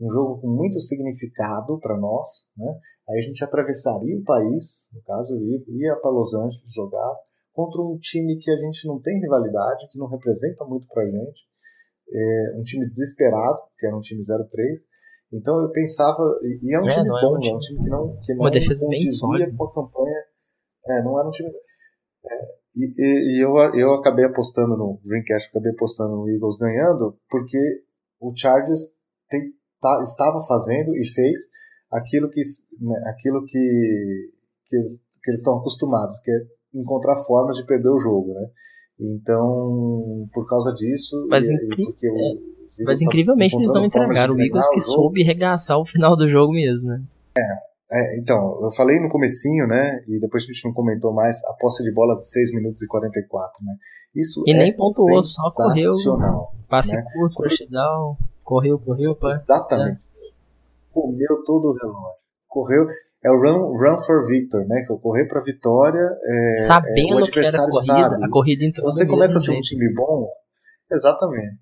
[0.00, 2.78] um jogo com muito significado para nós, né?
[3.08, 7.16] Aí a gente atravessaria o país, no caso ia, ia para Los Angeles jogar
[7.58, 11.42] contra um time que a gente não tem rivalidade, que não representa muito pra gente,
[12.08, 14.46] é um time desesperado, que era um time 0-3.
[15.32, 16.22] Então eu pensava,
[16.62, 18.34] e é um é, time bom, é um, time, é um time que não, que
[18.34, 18.44] não
[18.78, 20.24] condizia com a campanha.
[20.86, 21.50] É, não era um time.
[21.50, 22.44] É,
[22.76, 27.58] e, e, e, eu, eu acabei apostando no Dreamcast, acabei apostando no Eagles ganhando, porque
[28.20, 28.94] o Chargers
[29.28, 31.40] tem, tá, estava fazendo e fez
[31.90, 32.40] aquilo que,
[32.80, 34.30] né, aquilo que,
[34.64, 36.40] que eles que eles estão acostumados, que é
[36.74, 38.46] encontrar formas de perder o jogo, né?
[39.00, 44.34] Então, por causa disso, mas, e, incri porque o é, mas incrivelmente eles não entregaram
[44.34, 47.02] o Eagles que soube regaçar o final do jogo mesmo, né?
[47.90, 51.54] É, então, eu falei no comecinho, né, e depois a gente não comentou mais, a
[51.54, 53.74] posse de bola de 6 minutos e 44, né?
[54.14, 55.94] Isso e é nem pontuou, só correu,
[56.68, 57.04] passe né?
[57.14, 59.30] curto, touchdown, correu, correu, pá.
[59.30, 60.00] Exatamente.
[60.00, 60.28] É.
[60.92, 62.18] Comeu todo o relógio.
[62.46, 62.86] Correu,
[63.24, 64.82] é o run, run for victor, né?
[64.86, 66.00] Que é o correr para vitória.
[66.00, 68.24] É, Sabendo é, o adversário que era a corrida, sabe.
[68.24, 70.28] a corrida entrou Você começa a ser um time bom,
[70.90, 71.58] exatamente.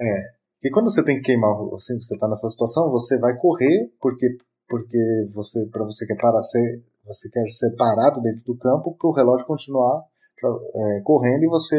[0.00, 0.38] É.
[0.64, 4.26] E quando você tem que queimar, assim, você tá nessa situação, você vai correr porque
[4.68, 4.98] porque
[5.32, 9.12] você para você quer parar, ser, você quer ser parado dentro do campo para o
[9.12, 10.02] relógio continuar
[10.38, 11.76] pra, é, correndo e você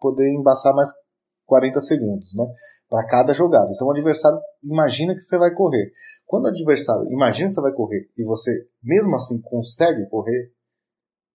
[0.00, 0.90] poder embaçar mais
[1.46, 2.44] 40 segundos, né?
[2.92, 3.72] Para cada jogada.
[3.72, 5.90] Então o adversário imagina que você vai correr.
[6.26, 8.50] Quando o adversário imagina que você vai correr e você
[8.82, 10.52] mesmo assim consegue correr,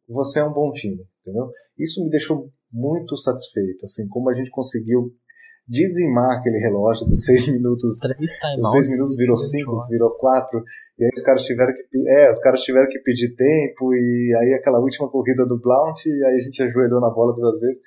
[0.08, 1.50] você é um bom time, entendeu?
[1.76, 5.12] Isso me deixou muito satisfeito, assim, como a gente conseguiu
[5.68, 8.00] dizimar aquele relógio dos seis minutos.
[8.00, 10.64] Três Os seis minutos virou cinco, virou quatro,
[10.98, 14.54] e aí os caras tiveram que, é, os caras tiveram que pedir tempo, e aí
[14.54, 17.82] aquela última corrida do Blount, e aí a gente ajoelhou na bola duas vezes.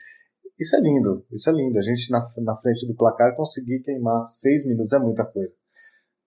[0.61, 1.78] Isso é lindo, isso é lindo.
[1.78, 5.52] A gente na, na frente do placar conseguir queimar seis minutos é muita coisa.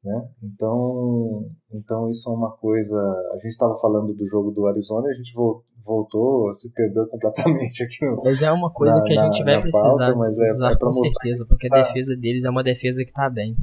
[0.04, 0.28] Né?
[0.44, 2.98] Então, então isso é uma coisa.
[3.32, 7.06] A gente estava falando do jogo do Arizona e a gente vol- voltou, se perdeu
[7.08, 9.84] completamente aqui no, Mas é uma coisa na- que a na- gente vai na precisar
[9.84, 12.64] pauta, mas é- usar é com mostrar certeza, porque a tá- defesa deles é uma
[12.64, 13.56] defesa que tá bem.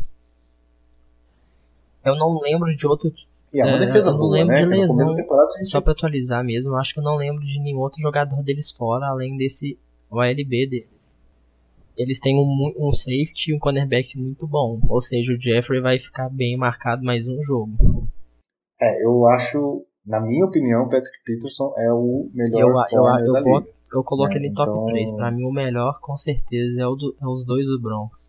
[2.05, 3.13] Eu não lembro de outro.
[3.53, 4.63] E é uma É, defesa eu não boa, lembro né?
[4.63, 5.17] de lesão.
[5.17, 8.71] gente Só pra atualizar mesmo, acho que eu não lembro de nenhum outro jogador deles
[8.71, 9.77] fora, além desse
[10.11, 11.01] OLB deles.
[11.97, 14.81] Eles têm um, um safety e um cornerback muito bom.
[14.89, 18.07] Ou seja, o Jeffrey vai ficar bem marcado mais um jogo.
[18.81, 23.43] É, eu acho, na minha opinião, Patrick Peterson é o melhor Eu, eu, eu, da
[23.43, 23.77] boto- liga.
[23.93, 25.13] eu coloco É, ele em top então- 3.
[25.13, 28.21] Pra mim, o melhor, com certeza, é, o do- é os dois do Broncos.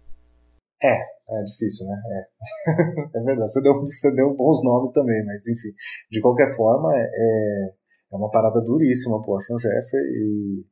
[0.84, 1.96] É difícil, né?
[2.06, 2.28] É,
[3.18, 3.50] é verdade.
[3.54, 5.70] Você deu, você deu bons nomes também, mas enfim.
[6.12, 7.74] De qualquer forma, é, é-
[8.12, 10.66] é uma parada duríssima pro Ashton Jeffrey e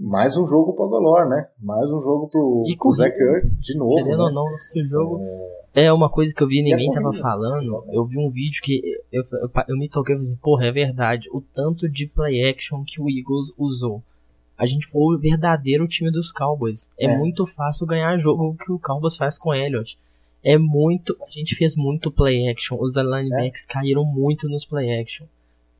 [0.00, 1.48] mais um jogo pro Aguilar, né?
[1.60, 3.16] Mais um jogo pro, E pro Zach.
[3.18, 4.34] Ertz de novo, Querendo ou né?
[4.34, 5.20] não, esse jogo
[5.74, 7.22] é uma coisa que eu vi ninguém tava corrida?
[7.22, 7.84] falando.
[7.92, 8.82] Eu vi um vídeo que
[9.12, 11.28] eu, eu, eu me toquei e falei assim, porra, é verdade.
[11.32, 14.02] O tanto de play action que o Eagles usou.
[14.58, 16.90] A gente foi o verdadeiro time dos Cowboys.
[16.98, 17.16] É, É.
[17.18, 19.96] muito fácil ganhar jogo que o Cowboys faz com o Elliott.
[20.44, 21.16] É muito.
[21.26, 22.76] A gente fez muito play action.
[22.80, 25.26] Os linebacks caíram muito nos play action.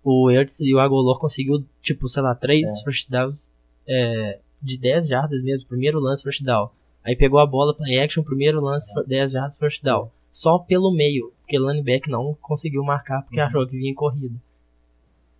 [0.02, 2.84] O Ertz e o Agolor conseguiu, tipo, sei lá, três É.
[2.84, 3.52] first downs
[3.88, 5.68] é, de 10 jardas mesmo.
[5.68, 6.70] Primeiro lance first down.
[7.04, 10.10] Aí pegou a bola play action, primeiro lance, 10 jardas first down.
[10.30, 13.46] Só pelo meio, porque o lineback não conseguiu marcar porque Uhum.
[13.46, 14.34] achou que vinha em corrida.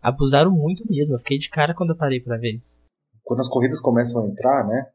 [0.03, 2.61] Abusaram muito mesmo, eu fiquei de cara quando eu parei pra ver.
[3.23, 4.87] Quando as corridas começam a entrar, né?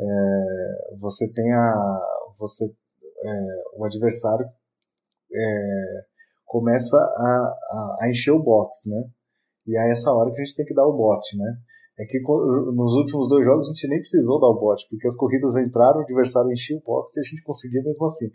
[0.00, 2.00] é, você tem a.
[2.38, 4.46] Você, é, o adversário
[5.34, 6.04] é,
[6.46, 9.10] começa a, a, a encher o box, né?
[9.66, 11.58] E aí é essa hora que a gente tem que dar o bote, né?
[11.98, 15.16] É que nos últimos dois jogos a gente nem precisou dar o bote, porque as
[15.16, 18.30] corridas entraram, o adversário enchia o box e a gente conseguia mesmo assim.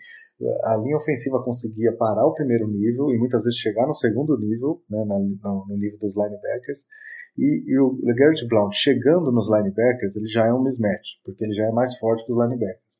[0.65, 4.81] A linha ofensiva conseguia parar o primeiro nível e muitas vezes chegar no segundo nível,
[4.89, 6.85] né, no, nível dos linebackers.
[7.37, 11.53] E, e o LeGarrette Blount chegando nos linebackers, ele já é um mismatch, porque ele
[11.53, 12.92] já é mais forte que os linebackers.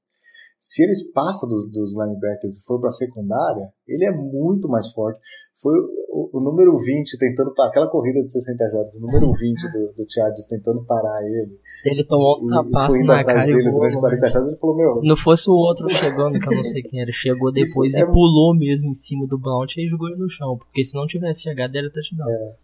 [0.65, 4.93] Se eles passam do- dos linebackers e for para a secundária, ele é muito mais
[4.93, 5.19] forte.
[5.61, 5.73] Foi
[6.09, 9.91] o, o número 20 tentando parar aquela corrida de 60 jardas, o número 20 do,
[9.91, 11.59] do Chargers tentando parar ele.
[11.83, 13.99] Ele tomou um tapaço na atrás cara dele voou durante longe.
[14.07, 14.49] 40 jardas.
[14.51, 17.51] Ele falou: Meu, Não fosse o outro chegando, que eu não sei quem era, chegou
[17.51, 20.57] depois é e um- pulou mesmo em cima do Blount e jogou ele no chão.
[20.57, 22.29] Porque se não tivesse chegado, era touchdown.
[22.29, 22.55] É.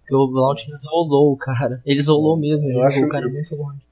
[0.00, 1.82] Porque o Blount isolou o cara.
[1.84, 3.82] Ele isolou mesmo, ele Eu jogou acho o cara muito longe.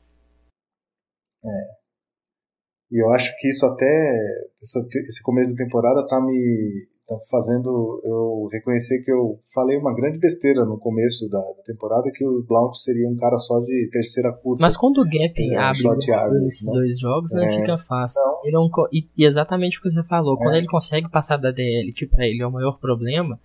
[2.92, 4.16] E eu acho que isso até
[4.62, 9.94] essa- esse começo da temporada tá me tá fazendo eu reconhecer que eu falei uma
[9.94, 13.88] grande besteira no começo da, da temporada que o Blount seria um cara só de
[13.92, 14.60] terceira curta.
[14.60, 16.72] Mas quando o gap É, abre nesses né?
[16.72, 17.60] dois jogos, né, É.
[17.60, 18.20] fica fácil.
[18.20, 18.40] Não.
[18.44, 20.58] Ele é um co- e, e exatamente o que você falou, quando É.
[20.58, 23.38] ele consegue passar da DL, que pra ele é o maior problema,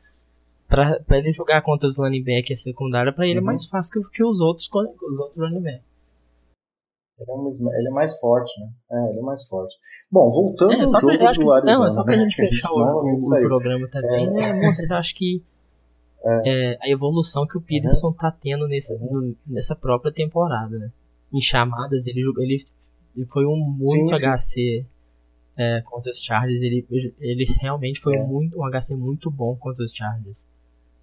[0.68, 3.46] pra, pra ele jogar contra os linebackers secundária, pra ele é Uhum.
[3.46, 5.91] mais fácil que, que os outros os outros running backs.
[7.22, 8.70] Ele é, um ele é mais forte, né?
[8.92, 9.76] É, ele é mais forte.
[10.12, 12.42] Bom, voltando É, ao pra, jogo eu do Arizona, não, é só pra gente que
[12.42, 14.54] a fechar o, o programa também, né?
[14.54, 15.44] Mostrar, acho que
[16.24, 20.92] é, a evolução que o Peterson tá tendo nessa, no- nessa própria temporada, né?
[21.34, 22.66] Em chamadas, ele, ele,
[23.16, 24.28] ele foi um muito Sim, sim.
[24.28, 24.86] HC
[25.58, 26.86] é, contra os Chargers, ele,
[27.20, 28.24] ele realmente foi é.
[28.24, 30.46] muito, um HC muito bom contra os Chargers.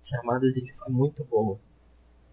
[0.00, 1.58] As chamadas dele foi muito boa.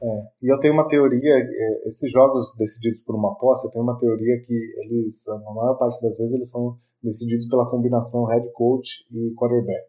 [0.05, 0.45] É.
[0.45, 3.97] E eu tenho uma teoria, é, esses jogos decididos por uma posse, eu tenho uma
[3.97, 4.53] teoria que
[4.83, 9.85] eles, na maior parte das vezes, eles são decididos pela combinação head coach e quarterback.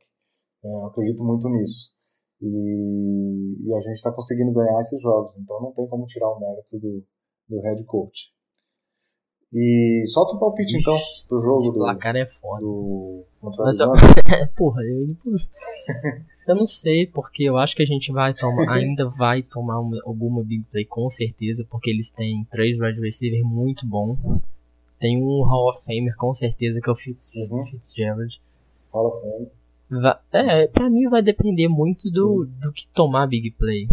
[0.64, 1.94] É, eu acredito muito nisso.
[2.40, 6.40] E, e a gente está conseguindo ganhar esses jogos, então não tem como tirar o
[6.40, 7.04] mérito do,
[7.48, 8.35] do head coach.
[9.52, 11.70] E solta um palpite então pro jogo do.
[11.70, 12.60] O placar é foda.
[12.60, 13.92] Do, Mas eu...
[14.56, 15.16] Porra, eu,
[16.48, 20.00] eu não sei, porque eu acho que a gente vai tomar, ainda vai tomar uma,
[20.04, 24.16] alguma big play com certeza, porque eles têm três wide receivers muito bom.
[24.98, 27.52] Tem um Hall of Famer com certeza que é o Fitzgerald.
[27.52, 27.66] Uhum.
[27.66, 28.40] Fitzgerald.
[28.92, 29.48] Hall of Fame.
[30.32, 33.86] É, pra mim vai depender muito do, do que tomar Big Play.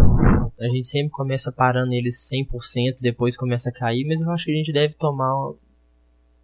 [0.64, 4.52] A gente sempre começa parando eles 100%, depois começa a cair, mas eu acho que
[4.52, 5.52] a gente deve tomar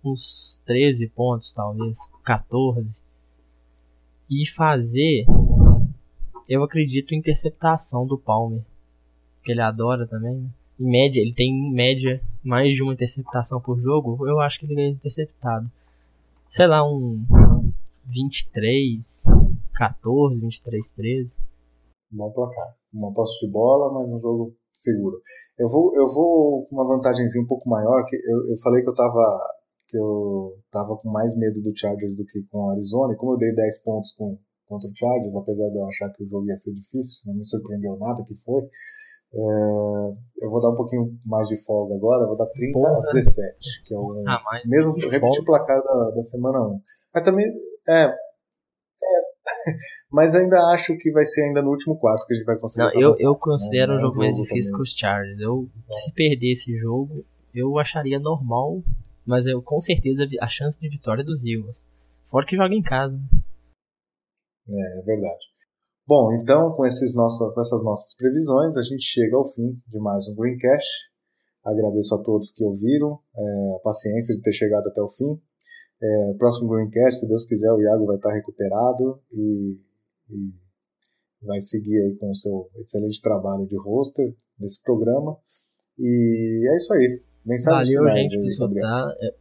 [0.03, 2.85] uns 13 pontos, talvez, 14.
[4.29, 5.25] E fazer,
[6.49, 8.61] eu acredito, interceptação do Palmer,
[9.41, 10.35] que ele adora também.
[10.35, 10.49] Né?
[10.81, 14.65] Em média, ele tem em média mais de uma interceptação por jogo, eu acho que
[14.65, 15.71] ele ganha interceptado.
[16.49, 17.23] Sei lá, um
[18.05, 19.23] 23,
[19.75, 21.31] 14, 23, 13.
[22.11, 22.78] Bom placar.
[22.93, 25.21] Uma posse de bola, mas um jogo seguro.
[25.57, 28.89] Eu vou, eu vou com uma vantagemzinha um pouco maior, que eu, eu falei que
[28.89, 29.55] eu tava
[29.87, 33.33] que eu tava com mais medo do Chargers do que com o Arizona, e como
[33.33, 34.37] eu dei 10 pontos com,
[34.67, 37.43] contra o Chargers, apesar de eu achar que o jogo ia ser difícil, não me
[37.43, 38.61] surpreendeu nada que foi,
[39.33, 42.97] é, eu vou dar um pouquinho mais de folga agora, vou dar 30 Porra.
[42.97, 46.81] a 17, que é o ah, mesmo repetir o placar da, da semana 1.
[47.13, 47.45] Mas também
[47.87, 48.15] é, é,
[50.11, 52.93] mas ainda acho que vai ser ainda no último quarto que a gente vai conseguir.
[52.95, 55.39] Não, eu, eu considero um jogo mais difícil que os Chargers.
[55.39, 55.93] Eu, é.
[55.93, 58.83] Se perder esse jogo, eu acharia normal,
[59.25, 61.81] mas eu com certeza a chance de vitória é dos Eagles.
[62.29, 63.19] Fora que joga em casa.
[64.67, 65.49] É, é verdade.
[66.07, 69.99] Bom, então com, esses nossos, com essas nossas previsões, a gente chega ao fim de
[69.99, 70.89] mais um Greencast.
[71.63, 75.39] Agradeço a todos que ouviram, é, a paciência de ter chegado até o fim.
[76.01, 79.77] É, próximo Greencast, se Deus quiser, o Iago vai estar recuperado e,
[80.29, 80.53] e
[81.41, 85.37] vai seguir aí com o seu excelente trabalho de roster desse programa.
[85.97, 87.21] E é isso aí.
[87.45, 89.15] Mensagem Valeu, gente, aí, por escutar.
[89.19, 89.33] É,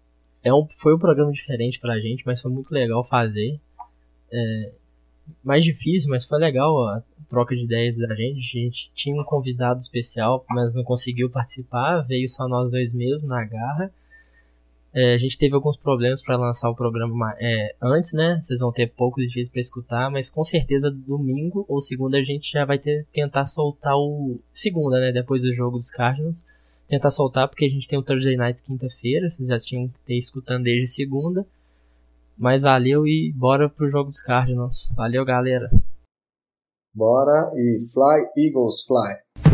[0.45, 3.61] é um, foi um programa diferente pra gente, mas foi muito legal fazer.
[4.33, 4.73] É,
[5.43, 8.39] mais difícil, mas foi legal a troca de ideias da gente.
[8.39, 12.01] A gente tinha um convidado especial, mas não conseguiu participar.
[12.03, 13.93] Veio só nós dois mesmo na garra.
[14.95, 18.43] É, a gente teve alguns problemas para lançar o programa é, antes, né?
[18.43, 22.51] Vocês vão ter poucos dias para escutar, mas com certeza domingo ou segunda a gente
[22.51, 25.13] já vai ter tentar soltar o segunda, né?
[25.13, 26.45] Depois do jogo dos Cardinals,
[26.89, 29.29] tentar soltar porque a gente tem o Thursday Night quinta-feira.
[29.29, 31.47] Vocês já tinham que ter escutando desde segunda.
[32.37, 34.89] Mas valeu e bora pro jogo dos Cardinals.
[34.95, 35.69] Valeu, galera.
[36.95, 39.48] Bora e fly Eagles fly.